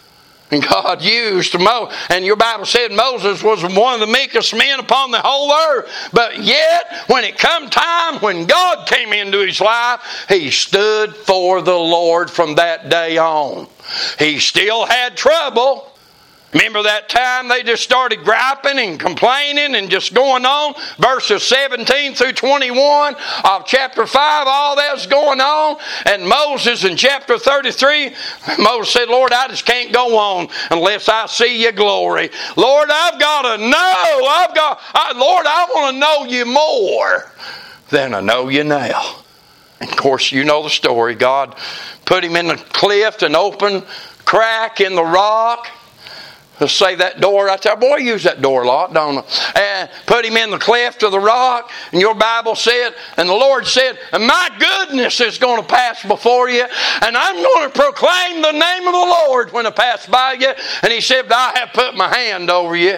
And 0.51 0.63
God 0.63 1.03
used 1.03 1.57
Moses. 1.59 1.95
And 2.09 2.25
your 2.25 2.35
Bible 2.35 2.65
said 2.65 2.91
Moses 2.91 3.43
was 3.43 3.61
one 3.63 3.95
of 3.95 3.99
the 3.99 4.11
meekest 4.11 4.55
men 4.55 4.79
upon 4.79 5.11
the 5.11 5.21
whole 5.21 5.51
earth. 5.51 6.09
But 6.11 6.39
yet, 6.39 7.03
when 7.07 7.23
it 7.23 7.37
come 7.37 7.69
time 7.69 8.15
when 8.19 8.45
God 8.47 8.87
came 8.87 9.13
into 9.13 9.45
his 9.45 9.61
life, 9.61 10.25
he 10.27 10.49
stood 10.49 11.15
for 11.15 11.61
the 11.61 11.75
Lord 11.75 12.31
from 12.31 12.55
that 12.55 12.89
day 12.89 13.17
on. 13.17 13.67
He 14.17 14.39
still 14.39 14.85
had 14.85 15.15
trouble. 15.15 15.88
Remember 16.53 16.81
that 16.81 17.09
time 17.09 17.47
they 17.47 17.61
just 17.61 17.83
started 17.83 18.23
griping 18.23 18.79
and 18.79 18.99
complaining 18.99 19.75
and 19.75 19.89
just 19.89 20.15
going 20.15 20.45
on? 20.45 20.73
Verses 20.97 21.43
17 21.43 22.15
through 22.15 22.31
21 22.31 23.15
of 23.43 23.65
chapter 23.67 24.07
5, 24.07 24.47
all 24.47 24.75
that's 24.75 25.05
going 25.05 25.41
on. 25.41 25.77
And 26.05 26.27
Moses 26.27 26.85
in 26.85 26.97
chapter 26.97 27.37
33, 27.37 28.15
Moses 28.57 28.93
said, 28.93 29.09
Lord, 29.09 29.31
I 29.31 29.47
just 29.47 29.65
can't 29.65 29.93
go 29.93 30.17
on 30.17 30.47
unless 30.71 31.07
I 31.07 31.27
see 31.27 31.61
your 31.61 31.71
glory. 31.71 32.31
Lord, 32.57 32.89
I've 32.91 33.19
got 33.19 33.55
to 33.55 33.63
know. 33.63 34.27
I've 34.27 34.55
got, 34.55 34.79
I, 34.95 35.13
Lord, 35.15 35.45
I 35.45 35.65
want 35.75 35.93
to 35.93 35.99
know 35.99 36.25
you 36.25 36.45
more 36.45 37.31
than 37.89 38.15
I 38.15 38.21
know 38.21 38.49
you 38.49 38.63
now. 38.63 39.17
And 39.81 39.89
of 39.89 39.97
course, 39.97 40.31
you 40.31 40.43
know 40.43 40.63
the 40.63 40.69
story. 40.71 41.13
God 41.13 41.55
put 42.05 42.23
him 42.23 42.35
in 42.35 42.49
a 42.49 42.57
cliff, 42.57 43.21
an 43.21 43.35
open 43.35 43.83
crack 44.25 44.81
in 44.81 44.95
the 44.95 45.03
rock 45.03 45.67
Let's 46.59 46.73
say 46.73 46.95
that 46.95 47.21
door 47.21 47.45
right 47.45 47.61
there. 47.61 47.77
Boy, 47.77 47.97
use 47.97 48.23
that 48.23 48.41
door 48.41 48.63
a 48.63 48.67
lot, 48.67 48.93
don't? 48.93 49.25
And 49.55 49.89
put 50.05 50.25
him 50.25 50.35
in 50.35 50.49
the 50.51 50.59
cleft 50.59 51.03
of 51.03 51.11
the 51.11 51.19
rock. 51.19 51.71
And 51.91 52.01
your 52.01 52.15
Bible 52.15 52.55
said, 52.55 52.95
and 53.17 53.29
the 53.29 53.33
Lord 53.33 53.65
said, 53.65 53.97
and 54.11 54.27
my 54.27 54.49
goodness 54.59 55.21
is 55.21 55.37
going 55.37 55.61
to 55.61 55.67
pass 55.67 56.03
before 56.03 56.49
you. 56.49 56.65
And 57.01 57.15
I'm 57.15 57.35
going 57.35 57.71
to 57.71 57.79
proclaim 57.79 58.41
the 58.41 58.51
name 58.51 58.87
of 58.87 58.93
the 58.93 59.15
Lord 59.27 59.53
when 59.53 59.65
I 59.65 59.71
pass 59.71 60.05
by 60.05 60.33
you. 60.33 60.51
And 60.83 60.91
he 60.91 60.99
said, 60.99 61.31
I 61.31 61.57
have 61.59 61.73
put 61.73 61.95
my 61.95 62.13
hand 62.13 62.49
over 62.49 62.75
you. 62.75 62.97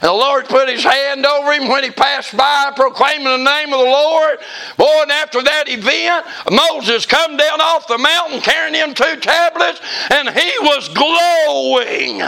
And 0.00 0.08
the 0.08 0.12
Lord 0.12 0.46
put 0.46 0.68
his 0.68 0.84
hand 0.84 1.26
over 1.26 1.52
him 1.52 1.68
when 1.68 1.82
he 1.82 1.90
passed 1.90 2.36
by, 2.36 2.72
proclaiming 2.76 3.24
the 3.24 3.36
name 3.36 3.72
of 3.72 3.80
the 3.80 3.90
Lord. 3.90 4.38
Boy, 4.76 5.02
and 5.02 5.10
after 5.10 5.42
that 5.42 5.68
event, 5.68 6.24
Moses 6.50 7.04
come 7.04 7.36
down 7.36 7.60
off 7.60 7.88
the 7.88 7.98
mountain 7.98 8.40
carrying 8.40 8.74
them 8.74 8.94
two 8.94 9.16
tablets, 9.20 9.80
and 10.10 10.28
he 10.30 10.52
was 10.60 10.88
glowing. 10.90 12.22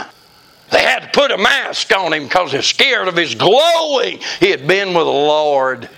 They 0.71 0.81
had 0.81 1.03
to 1.03 1.09
put 1.09 1.31
a 1.31 1.37
mask 1.37 1.95
on 1.95 2.13
him 2.13 2.23
because 2.23 2.51
they're 2.51 2.61
scared 2.61 3.07
of 3.07 3.15
his 3.15 3.35
glowing. 3.35 4.19
He 4.39 4.49
had 4.49 4.67
been 4.67 4.89
with 4.89 5.05
the 5.05 5.11
Lord. 5.11 5.89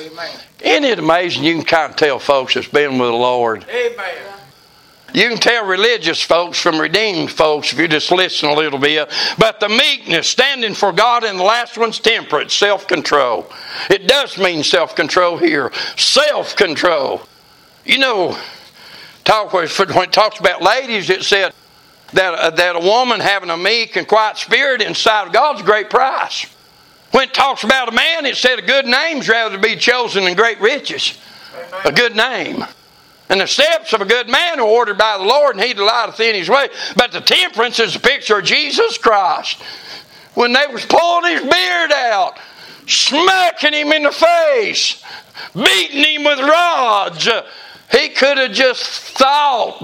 Amen. 0.00 0.40
Isn't 0.60 0.84
it 0.84 0.98
amazing? 0.98 1.44
You 1.44 1.54
can 1.56 1.64
kind 1.64 1.90
of 1.90 1.96
tell 1.96 2.18
folks 2.18 2.54
that's 2.54 2.68
been 2.68 2.98
with 2.98 3.10
the 3.10 3.16
Lord. 3.16 3.66
Amen. 3.68 4.32
You 5.14 5.28
can 5.28 5.38
tell 5.38 5.66
religious 5.66 6.22
folks 6.22 6.58
from 6.58 6.80
redeemed 6.80 7.30
folks 7.30 7.72
if 7.72 7.78
you 7.78 7.86
just 7.86 8.10
listen 8.10 8.48
a 8.48 8.54
little 8.54 8.78
bit. 8.78 9.12
But 9.38 9.60
the 9.60 9.68
meekness, 9.68 10.26
standing 10.26 10.74
for 10.74 10.90
God, 10.90 11.24
and 11.24 11.38
the 11.38 11.44
last 11.44 11.76
one's 11.76 12.00
temperance, 12.00 12.54
self 12.54 12.88
control. 12.88 13.46
It 13.90 14.08
does 14.08 14.38
mean 14.38 14.62
self 14.62 14.96
control 14.96 15.36
here. 15.36 15.70
Self 15.96 16.56
control. 16.56 17.22
You 17.84 17.98
know, 17.98 18.38
talk 19.24 19.52
when 19.52 19.64
it 19.64 20.12
talks 20.12 20.40
about 20.40 20.62
ladies, 20.62 21.10
it 21.10 21.24
said 21.24 21.52
that, 22.12 22.34
uh, 22.34 22.50
that 22.50 22.76
a 22.76 22.80
woman 22.80 23.20
having 23.20 23.50
a 23.50 23.56
meek 23.56 23.96
and 23.96 24.06
quiet 24.06 24.36
spirit 24.36 24.82
inside 24.82 25.26
of 25.26 25.32
God's 25.32 25.62
great 25.62 25.90
price. 25.90 26.46
When 27.12 27.24
it 27.24 27.34
talks 27.34 27.62
about 27.62 27.88
a 27.88 27.92
man, 27.92 28.24
it 28.26 28.36
said 28.36 28.58
a 28.58 28.62
good 28.62 28.86
name's 28.86 29.28
rather 29.28 29.56
to 29.56 29.62
be 29.62 29.76
chosen 29.76 30.24
than 30.24 30.34
great 30.34 30.60
riches. 30.60 31.18
A 31.84 31.92
good 31.92 32.16
name. 32.16 32.64
And 33.28 33.40
the 33.40 33.46
steps 33.46 33.92
of 33.92 34.00
a 34.00 34.06
good 34.06 34.28
man 34.28 34.60
are 34.60 34.66
ordered 34.66 34.98
by 34.98 35.18
the 35.18 35.24
Lord, 35.24 35.56
and 35.56 35.64
he 35.64 35.74
delighteth 35.74 36.20
in 36.20 36.34
his 36.34 36.48
way. 36.48 36.68
But 36.96 37.12
the 37.12 37.20
temperance 37.20 37.78
is 37.78 37.96
a 37.96 38.00
picture 38.00 38.38
of 38.38 38.44
Jesus 38.44 38.98
Christ. 38.98 39.62
When 40.34 40.52
they 40.52 40.66
was 40.70 40.84
pulling 40.86 41.32
his 41.32 41.42
beard 41.42 41.92
out, 41.92 42.38
smacking 42.86 43.74
him 43.74 43.92
in 43.92 44.02
the 44.04 44.12
face, 44.12 45.02
beating 45.54 46.04
him 46.04 46.24
with 46.24 46.40
rods, 46.40 47.28
he 47.92 48.08
could 48.08 48.38
have 48.38 48.52
just 48.52 48.82
thought, 48.84 49.78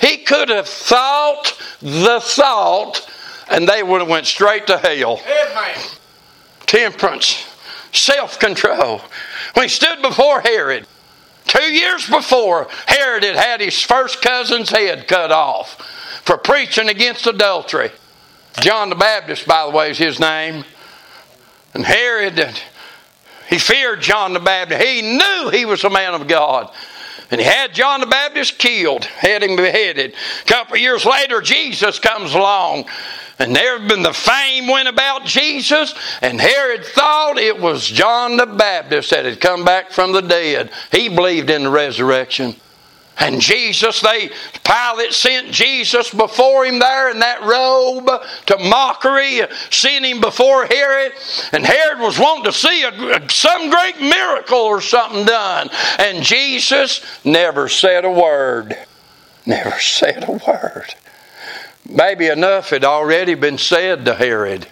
he 0.00 0.18
could 0.18 0.50
have 0.50 0.68
thought 0.68 1.58
the 1.80 2.20
thought, 2.20 3.10
and 3.50 3.68
they 3.68 3.82
would 3.82 4.00
have 4.00 4.10
went 4.10 4.26
straight 4.26 4.66
to 4.66 4.78
hell. 4.78 5.20
Amen. 5.24 5.78
Temperance, 6.66 7.46
self-control. 7.92 9.00
When 9.54 9.64
he 9.64 9.68
stood 9.68 10.02
before 10.02 10.40
Herod, 10.40 10.86
two 11.46 11.72
years 11.72 12.08
before, 12.08 12.68
Herod 12.86 13.24
had 13.24 13.36
had 13.36 13.60
his 13.60 13.80
first 13.80 14.20
cousin's 14.20 14.70
head 14.70 15.08
cut 15.08 15.32
off 15.32 15.80
for 16.24 16.36
preaching 16.36 16.88
against 16.88 17.26
adultery. 17.26 17.90
John 18.60 18.90
the 18.90 18.96
Baptist, 18.96 19.46
by 19.46 19.64
the 19.64 19.70
way, 19.70 19.90
is 19.90 19.98
his 19.98 20.18
name. 20.18 20.64
And 21.72 21.84
Herod, 21.84 22.58
he 23.48 23.58
feared 23.58 24.00
John 24.00 24.32
the 24.32 24.40
Baptist. 24.40 24.82
He 24.82 25.02
knew 25.02 25.50
he 25.50 25.66
was 25.66 25.84
a 25.84 25.90
man 25.90 26.14
of 26.14 26.26
God. 26.26 26.70
And 27.30 27.40
he 27.40 27.46
had 27.46 27.74
John 27.74 28.00
the 28.00 28.06
Baptist 28.06 28.58
killed, 28.58 29.04
had 29.04 29.42
him 29.42 29.56
beheaded. 29.56 30.14
A 30.42 30.44
couple 30.44 30.76
years 30.76 31.04
later, 31.04 31.40
Jesus 31.40 31.98
comes 31.98 32.34
along. 32.34 32.86
And 33.38 33.54
there 33.54 33.78
been 33.78 34.02
the 34.02 34.14
fame 34.14 34.66
went 34.66 34.88
about 34.88 35.26
Jesus, 35.26 35.94
and 36.22 36.40
Herod 36.40 36.84
thought 36.86 37.36
it 37.36 37.60
was 37.60 37.86
John 37.86 38.38
the 38.38 38.46
Baptist 38.46 39.10
that 39.10 39.26
had 39.26 39.40
come 39.40 39.62
back 39.62 39.90
from 39.90 40.12
the 40.12 40.22
dead. 40.22 40.70
He 40.90 41.10
believed 41.10 41.50
in 41.50 41.64
the 41.64 41.70
resurrection. 41.70 42.56
And 43.18 43.40
Jesus, 43.40 44.00
they 44.00 44.30
Pilate 44.62 45.12
sent 45.12 45.50
Jesus 45.50 46.10
before 46.10 46.66
him 46.66 46.78
there 46.78 47.10
in 47.10 47.20
that 47.20 47.42
robe 47.42 48.10
to 48.46 48.58
mockery, 48.58 49.40
sent 49.70 50.04
him 50.04 50.20
before 50.20 50.66
Herod, 50.66 51.12
and 51.52 51.64
Herod 51.64 52.00
was 52.00 52.18
wanting 52.18 52.44
to 52.44 52.52
see 52.52 52.82
a, 52.82 53.30
some 53.30 53.70
great 53.70 54.00
miracle 54.00 54.58
or 54.58 54.80
something 54.82 55.24
done. 55.24 55.70
And 55.98 56.22
Jesus 56.22 57.00
never 57.24 57.68
said 57.68 58.04
a 58.04 58.10
word. 58.10 58.76
Never 59.46 59.78
said 59.80 60.28
a 60.28 60.32
word. 60.32 60.94
Maybe 61.88 62.26
enough 62.26 62.70
had 62.70 62.84
already 62.84 63.34
been 63.34 63.58
said 63.58 64.04
to 64.04 64.14
Herod. 64.14 64.66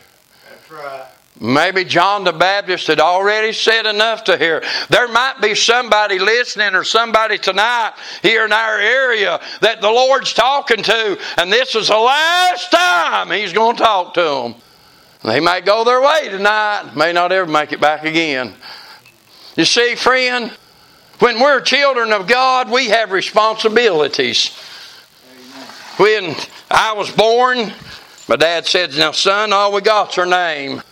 That's 0.51 0.71
right. 0.71 1.07
Maybe 1.40 1.85
John 1.85 2.23
the 2.23 2.33
Baptist 2.33 2.87
had 2.87 3.01
already 3.01 3.53
said 3.53 3.87
enough 3.87 4.25
to 4.25 4.38
hear. 4.38 4.62
There 4.88 5.09
might 5.09 5.40
be 5.42 5.57
somebody 5.57 6.20
listening 6.20 6.75
or 6.75 6.85
somebody 6.85 7.38
tonight 7.38 7.94
here 8.23 8.44
in 8.44 8.53
our 8.53 8.79
area 8.79 9.40
that 9.61 9.81
the 9.81 9.90
Lord's 9.90 10.33
talking 10.33 10.83
to, 10.85 11.18
and 11.38 11.53
this 11.53 11.75
is 11.75 11.88
the 11.88 11.99
last 11.99 12.70
time 12.70 13.31
He's 13.31 13.53
going 13.53 13.77
to 13.77 13.83
talk 13.83 14.14
to 14.14 14.20
them. 14.23 14.55
They 15.25 15.40
might 15.40 15.64
go 15.64 15.85
their 15.85 16.01
way 16.01 16.29
tonight, 16.29 16.92
may 16.94 17.12
not 17.12 17.33
ever 17.33 17.51
make 17.51 17.73
it 17.73 17.81
back 17.81 18.05
again. 18.05 18.55
You 19.57 19.64
see, 19.64 19.97
friend, 19.97 20.53
when 21.18 21.40
we're 21.40 21.61
children 21.61 22.12
of 22.12 22.29
God, 22.29 22.70
we 22.70 22.88
have 22.88 23.11
responsibilities. 23.11 24.57
When 25.97 26.35
I 26.70 26.92
was 26.92 27.11
born, 27.11 27.73
my 28.29 28.37
dad 28.37 28.66
said, 28.66 28.92
Now, 28.94 29.12
son, 29.12 29.53
all 29.53 29.73
we 29.73 29.81
got's 29.81 30.18
our 30.18 30.27
name. 30.27 30.83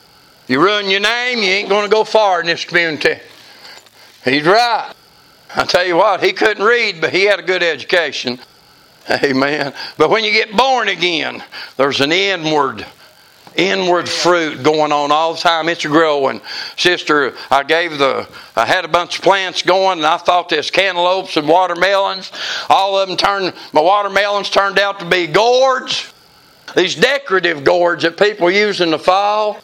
You 0.52 0.62
ruin 0.62 0.90
your 0.90 1.00
name, 1.00 1.38
you 1.38 1.48
ain't 1.48 1.70
going 1.70 1.84
to 1.84 1.90
go 1.90 2.04
far 2.04 2.42
in 2.42 2.46
this 2.46 2.66
community. 2.66 3.18
He's 4.22 4.44
right. 4.44 4.92
I 5.56 5.64
tell 5.64 5.86
you 5.86 5.96
what, 5.96 6.22
he 6.22 6.34
couldn't 6.34 6.62
read, 6.62 7.00
but 7.00 7.10
he 7.10 7.24
had 7.24 7.38
a 7.38 7.42
good 7.42 7.62
education. 7.62 8.38
Amen. 9.10 9.72
But 9.96 10.10
when 10.10 10.24
you 10.24 10.30
get 10.30 10.54
born 10.54 10.88
again, 10.88 11.42
there's 11.78 12.02
an 12.02 12.12
inward, 12.12 12.84
inward 13.56 14.06
fruit 14.10 14.62
going 14.62 14.92
on 14.92 15.10
all 15.10 15.32
the 15.32 15.40
time. 15.40 15.70
It's 15.70 15.86
growing. 15.86 16.42
Sister, 16.76 17.32
I 17.50 17.62
gave 17.62 17.96
the, 17.96 18.28
I 18.54 18.66
had 18.66 18.84
a 18.84 18.88
bunch 18.88 19.20
of 19.20 19.24
plants 19.24 19.62
going, 19.62 20.00
and 20.00 20.06
I 20.06 20.18
thought 20.18 20.50
this 20.50 20.70
cantaloupes 20.70 21.38
and 21.38 21.48
watermelons. 21.48 22.30
All 22.68 22.98
of 22.98 23.08
them 23.08 23.16
turned, 23.16 23.54
my 23.72 23.80
watermelons 23.80 24.50
turned 24.50 24.78
out 24.78 25.00
to 25.00 25.06
be 25.06 25.28
gourds. 25.28 26.12
These 26.76 26.96
decorative 26.96 27.64
gourds 27.64 28.02
that 28.02 28.18
people 28.18 28.50
use 28.50 28.82
in 28.82 28.90
the 28.90 28.98
fall. 28.98 29.58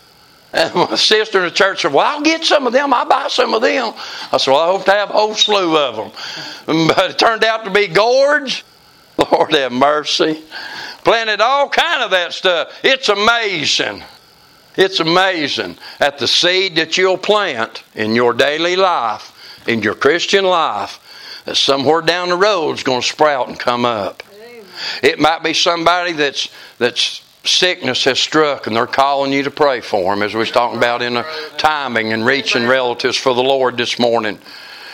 And 0.53 0.75
my 0.75 0.95
sister 0.95 1.39
in 1.39 1.45
the 1.45 1.51
church 1.51 1.83
said, 1.83 1.93
Well, 1.93 2.07
I'll 2.07 2.23
get 2.23 2.45
some 2.45 2.67
of 2.67 2.73
them. 2.73 2.95
I'll 2.95 3.07
buy 3.07 3.29
some 3.29 3.53
of 3.53 3.61
them. 3.61 3.93
I 4.33 4.37
said, 4.39 4.51
Well, 4.51 4.61
I 4.61 4.67
hope 4.67 4.85
to 4.87 4.93
have 4.93 5.11
a 5.11 5.13
whole 5.13 5.35
slew 5.35 5.77
of 5.77 5.97
them. 5.97 6.13
But 6.89 7.11
it 7.11 7.19
turned 7.19 7.45
out 7.45 7.65
to 7.65 7.71
be 7.71 7.87
gourds. 7.87 8.63
Lord 9.33 9.53
have 9.53 9.73
mercy. 9.73 10.43
Planted 11.05 11.41
all 11.41 11.69
kind 11.69 12.03
of 12.03 12.11
that 12.13 12.33
stuff. 12.33 12.73
It's 12.83 13.09
amazing. 13.09 14.03
It's 14.77 15.01
amazing 15.01 15.77
at 15.99 16.19
the 16.19 16.29
seed 16.29 16.77
that 16.77 16.97
you'll 16.97 17.19
plant 17.19 17.83
in 17.95 18.15
your 18.15 18.33
daily 18.33 18.77
life, 18.77 19.35
in 19.67 19.83
your 19.83 19.97
Christian 19.97 20.45
life, 20.45 21.43
that 21.47 21.57
somewhere 21.57 22.01
down 22.01 22.29
the 22.29 22.37
road 22.37 22.73
is 22.73 22.85
going 22.85 23.01
to 23.01 23.07
sprout 23.07 23.49
and 23.49 23.59
come 23.59 23.85
up. 23.85 24.23
It 25.03 25.19
might 25.19 25.43
be 25.43 25.53
somebody 25.53 26.13
that's 26.13 26.49
that's 26.79 27.28
sickness 27.49 28.05
has 28.05 28.19
struck 28.19 28.67
and 28.67 28.77
they're 28.77 28.87
calling 28.87 29.33
you 29.33 29.43
to 29.43 29.51
pray 29.51 29.81
for 29.81 30.15
them, 30.15 30.23
as 30.23 30.35
we 30.35 30.41
was 30.41 30.51
talking 30.51 30.79
about 30.79 31.03
in 31.03 31.15
the 31.15 31.27
timing 31.57 32.13
and 32.13 32.25
reaching 32.25 32.67
relatives 32.67 33.17
for 33.17 33.35
the 33.35 33.43
Lord 33.43 33.77
this 33.77 33.99
morning. 33.99 34.39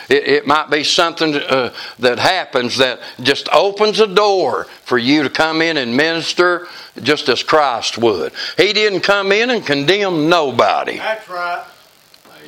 It, 0.09 0.27
it 0.27 0.47
might 0.47 0.69
be 0.69 0.83
something 0.83 1.35
uh, 1.35 1.73
that 1.99 2.19
happens 2.19 2.77
that 2.77 2.99
just 3.21 3.49
opens 3.49 3.99
a 3.99 4.07
door 4.07 4.65
for 4.83 4.97
you 4.97 5.23
to 5.23 5.29
come 5.29 5.61
in 5.61 5.77
and 5.77 5.95
minister 5.95 6.67
just 7.01 7.27
as 7.29 7.43
Christ 7.43 7.97
would. 7.97 8.33
He 8.57 8.73
didn't 8.73 9.01
come 9.01 9.31
in 9.31 9.49
and 9.49 9.65
condemn 9.65 10.29
nobody. 10.29 10.97
That's 10.97 11.27
right. 11.29 11.65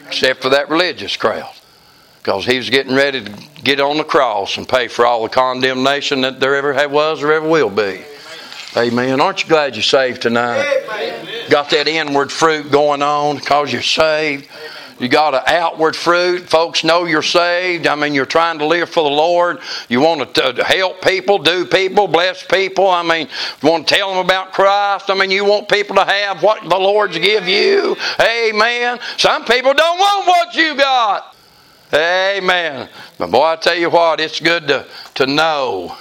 Except 0.06 0.42
for 0.42 0.50
that 0.50 0.70
religious 0.70 1.18
crowd. 1.18 1.54
Because 2.20 2.46
he 2.46 2.58
was 2.58 2.70
getting 2.70 2.96
ready 2.96 3.24
to 3.24 3.32
get 3.64 3.80
on 3.80 3.98
the 3.98 4.04
cross 4.04 4.58
and 4.58 4.68
pay 4.68 4.88
for 4.88 5.06
all 5.06 5.24
the 5.24 5.30
condemnation 5.30 6.22
that 6.22 6.40
there 6.40 6.56
ever 6.56 6.88
was 6.90 7.24
or 7.24 7.32
ever 7.32 7.48
will 7.48 7.70
be. 7.70 8.04
Amen. 8.76 9.22
Aren't 9.22 9.44
you 9.44 9.50
glad 9.50 9.76
you're 9.76 9.84
saved 9.84 10.22
tonight? 10.22 10.84
Amen. 10.84 11.50
Got 11.50 11.70
that 11.70 11.88
inward 11.88 12.32
fruit 12.32 12.70
going 12.70 13.02
on 13.02 13.38
because 13.38 13.72
you're 13.72 13.82
saved. 13.82 14.48
You 15.00 15.08
got 15.08 15.36
an 15.36 15.44
outward 15.46 15.96
fruit. 15.96 16.50
Folks 16.50 16.84
know 16.84 17.06
you're 17.06 17.22
saved. 17.22 17.86
I 17.86 17.96
mean, 17.96 18.14
you're 18.14 18.26
trying 18.26 18.60
to 18.60 18.66
live 18.66 18.90
for 18.90 19.04
the 19.04 19.16
Lord. 19.16 19.60
You 19.90 20.02
want 20.02 20.34
to 20.36 20.44
uh, 20.44 20.64
help 20.64 21.02
people, 21.02 21.38
do 21.38 21.66
people, 21.66 22.08
bless 22.08 22.44
people. 22.46 22.88
I 22.90 23.04
mean, 23.04 23.28
you 23.62 23.70
want 23.70 23.88
to 23.88 23.96
tell 23.96 24.10
them 24.10 24.26
about 24.26 24.54
Christ. 24.54 25.10
I 25.10 25.14
mean, 25.14 25.30
you 25.30 25.46
want 25.46 25.70
people 25.70 25.96
to 25.98 26.04
have 26.04 26.42
what 26.42 26.64
the 26.64 26.78
Lord's 26.78 27.18
give 27.20 27.48
you. 27.48 27.96
Amen. 28.20 29.00
Some 29.18 29.46
people 29.46 29.74
don't 29.74 30.00
want 30.00 30.28
what 30.28 30.56
you 30.56 30.76
got. 30.76 31.36
Amen. 31.94 32.90
But 33.18 33.32
boy, 33.32 33.44
I 33.46 33.56
tell 33.56 33.78
you 33.78 33.90
what, 33.90 34.20
it's 34.20 34.40
good 34.40 34.68
to, 34.68 34.86
to 35.16 35.28
know 35.28 35.96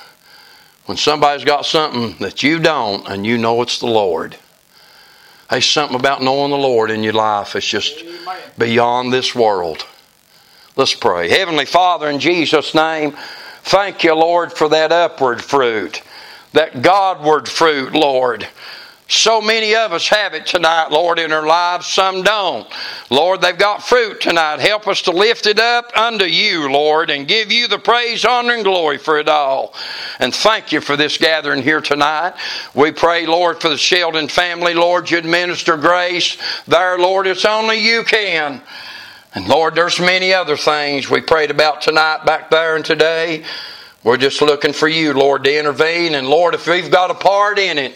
when 0.87 0.97
somebody's 0.97 1.45
got 1.45 1.67
something 1.67 2.17
that 2.19 2.43
you 2.43 2.59
don't 2.59 3.07
and 3.09 3.27
you 3.27 3.39
know 3.39 3.61
it's 3.63 3.79
the 3.79 3.87
Lord. 3.87 4.37
There's 5.51 5.67
something 5.67 5.99
about 5.99 6.23
knowing 6.23 6.51
the 6.51 6.57
Lord 6.57 6.91
in 6.91 7.03
your 7.03 7.13
life. 7.13 7.55
It's 7.55 7.67
just 7.67 8.05
beyond 8.59 9.13
this 9.13 9.35
world. 9.35 9.87
Let's 10.77 10.95
pray. 10.95 11.29
Heavenly 11.29 11.67
Father, 11.67 12.09
in 12.11 12.19
Jesus' 12.19 12.75
name, 12.75 13.17
thank 13.63 14.05
you, 14.05 14.15
Lord, 14.15 14.53
for 14.53 14.69
that 14.69 14.93
upward 14.93 15.43
fruit, 15.43 16.03
that 16.53 16.83
Godward 16.83 17.49
fruit, 17.49 17.93
Lord. 17.93 18.47
So 19.09 19.41
many 19.41 19.77
of 19.77 19.93
us 19.93 20.09
have 20.09 20.35
it 20.35 20.47
tonight, 20.47 20.89
Lord, 20.91 21.21
in 21.21 21.31
our 21.31 21.47
lives. 21.47 21.87
Some 21.87 22.25
don't. 22.25 22.67
Lord, 23.09 23.41
they've 23.41 23.57
got 23.57 23.85
fruit 23.85 24.21
tonight. 24.21 24.59
Help 24.59 24.89
us 24.89 25.03
to 25.03 25.13
lift 25.13 25.47
it 25.47 25.61
up 25.61 25.97
unto 25.97 26.25
you, 26.25 26.69
Lord, 26.69 27.11
and 27.11 27.29
give 27.29 27.53
you 27.53 27.69
the 27.69 27.79
praise, 27.79 28.25
honor, 28.25 28.55
and 28.55 28.65
glory 28.65 28.99
for 28.99 29.21
it 29.21 29.29
all. 29.29 29.75
And 30.19 30.35
thank 30.35 30.73
you 30.73 30.81
for 30.81 30.97
this 30.97 31.19
gathering 31.19 31.63
here 31.63 31.81
tonight. 31.81 32.35
We 32.75 32.91
pray, 32.91 33.27
Lord, 33.27 33.61
for 33.61 33.69
the 33.69 33.79
Sheldon 33.79 34.27
family. 34.27 34.75
Lord, 34.75 35.09
you'd 35.09 35.25
minister 35.25 35.77
grace 35.77 36.37
there, 36.67 36.99
Lord. 36.99 37.29
It's 37.29 37.45
only 37.45 37.79
you 37.79 38.03
can. 38.03 38.61
And 39.37 39.47
Lord, 39.47 39.77
there's 39.77 40.01
many 40.01 40.35
other 40.35 40.57
things 40.57 41.09
we 41.09 41.21
prayed 41.21 41.53
about 41.53 41.81
tonight 41.81 42.25
back 42.27 42.51
there 42.51 42.75
and 42.75 42.85
today. 42.85 43.45
We're 44.03 44.17
just 44.17 44.41
looking 44.41 44.73
for 44.73 44.89
you, 44.89 45.13
Lord, 45.15 45.45
to 45.45 45.59
intervene. 45.59 46.15
And 46.15 46.29
Lord, 46.29 46.55
if 46.55 46.67
we've 46.67 46.91
got 46.91 47.11
a 47.11 47.15
part 47.15 47.59
in 47.59 47.77
it, 47.77 47.95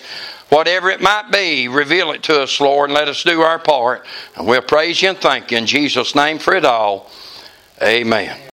Whatever 0.50 0.90
it 0.90 1.00
might 1.00 1.30
be, 1.30 1.68
reveal 1.68 2.10
it 2.10 2.22
to 2.24 2.42
us, 2.42 2.60
Lord, 2.60 2.90
and 2.90 2.94
let 2.94 3.08
us 3.08 3.22
do 3.22 3.40
our 3.40 3.58
part. 3.58 4.04
And 4.36 4.46
we'll 4.46 4.62
praise 4.62 5.00
you 5.00 5.10
and 5.10 5.18
thank 5.18 5.50
you 5.50 5.58
in 5.58 5.66
Jesus' 5.66 6.14
name 6.14 6.38
for 6.38 6.54
it 6.54 6.64
all. 6.64 7.10
Amen. 7.82 8.49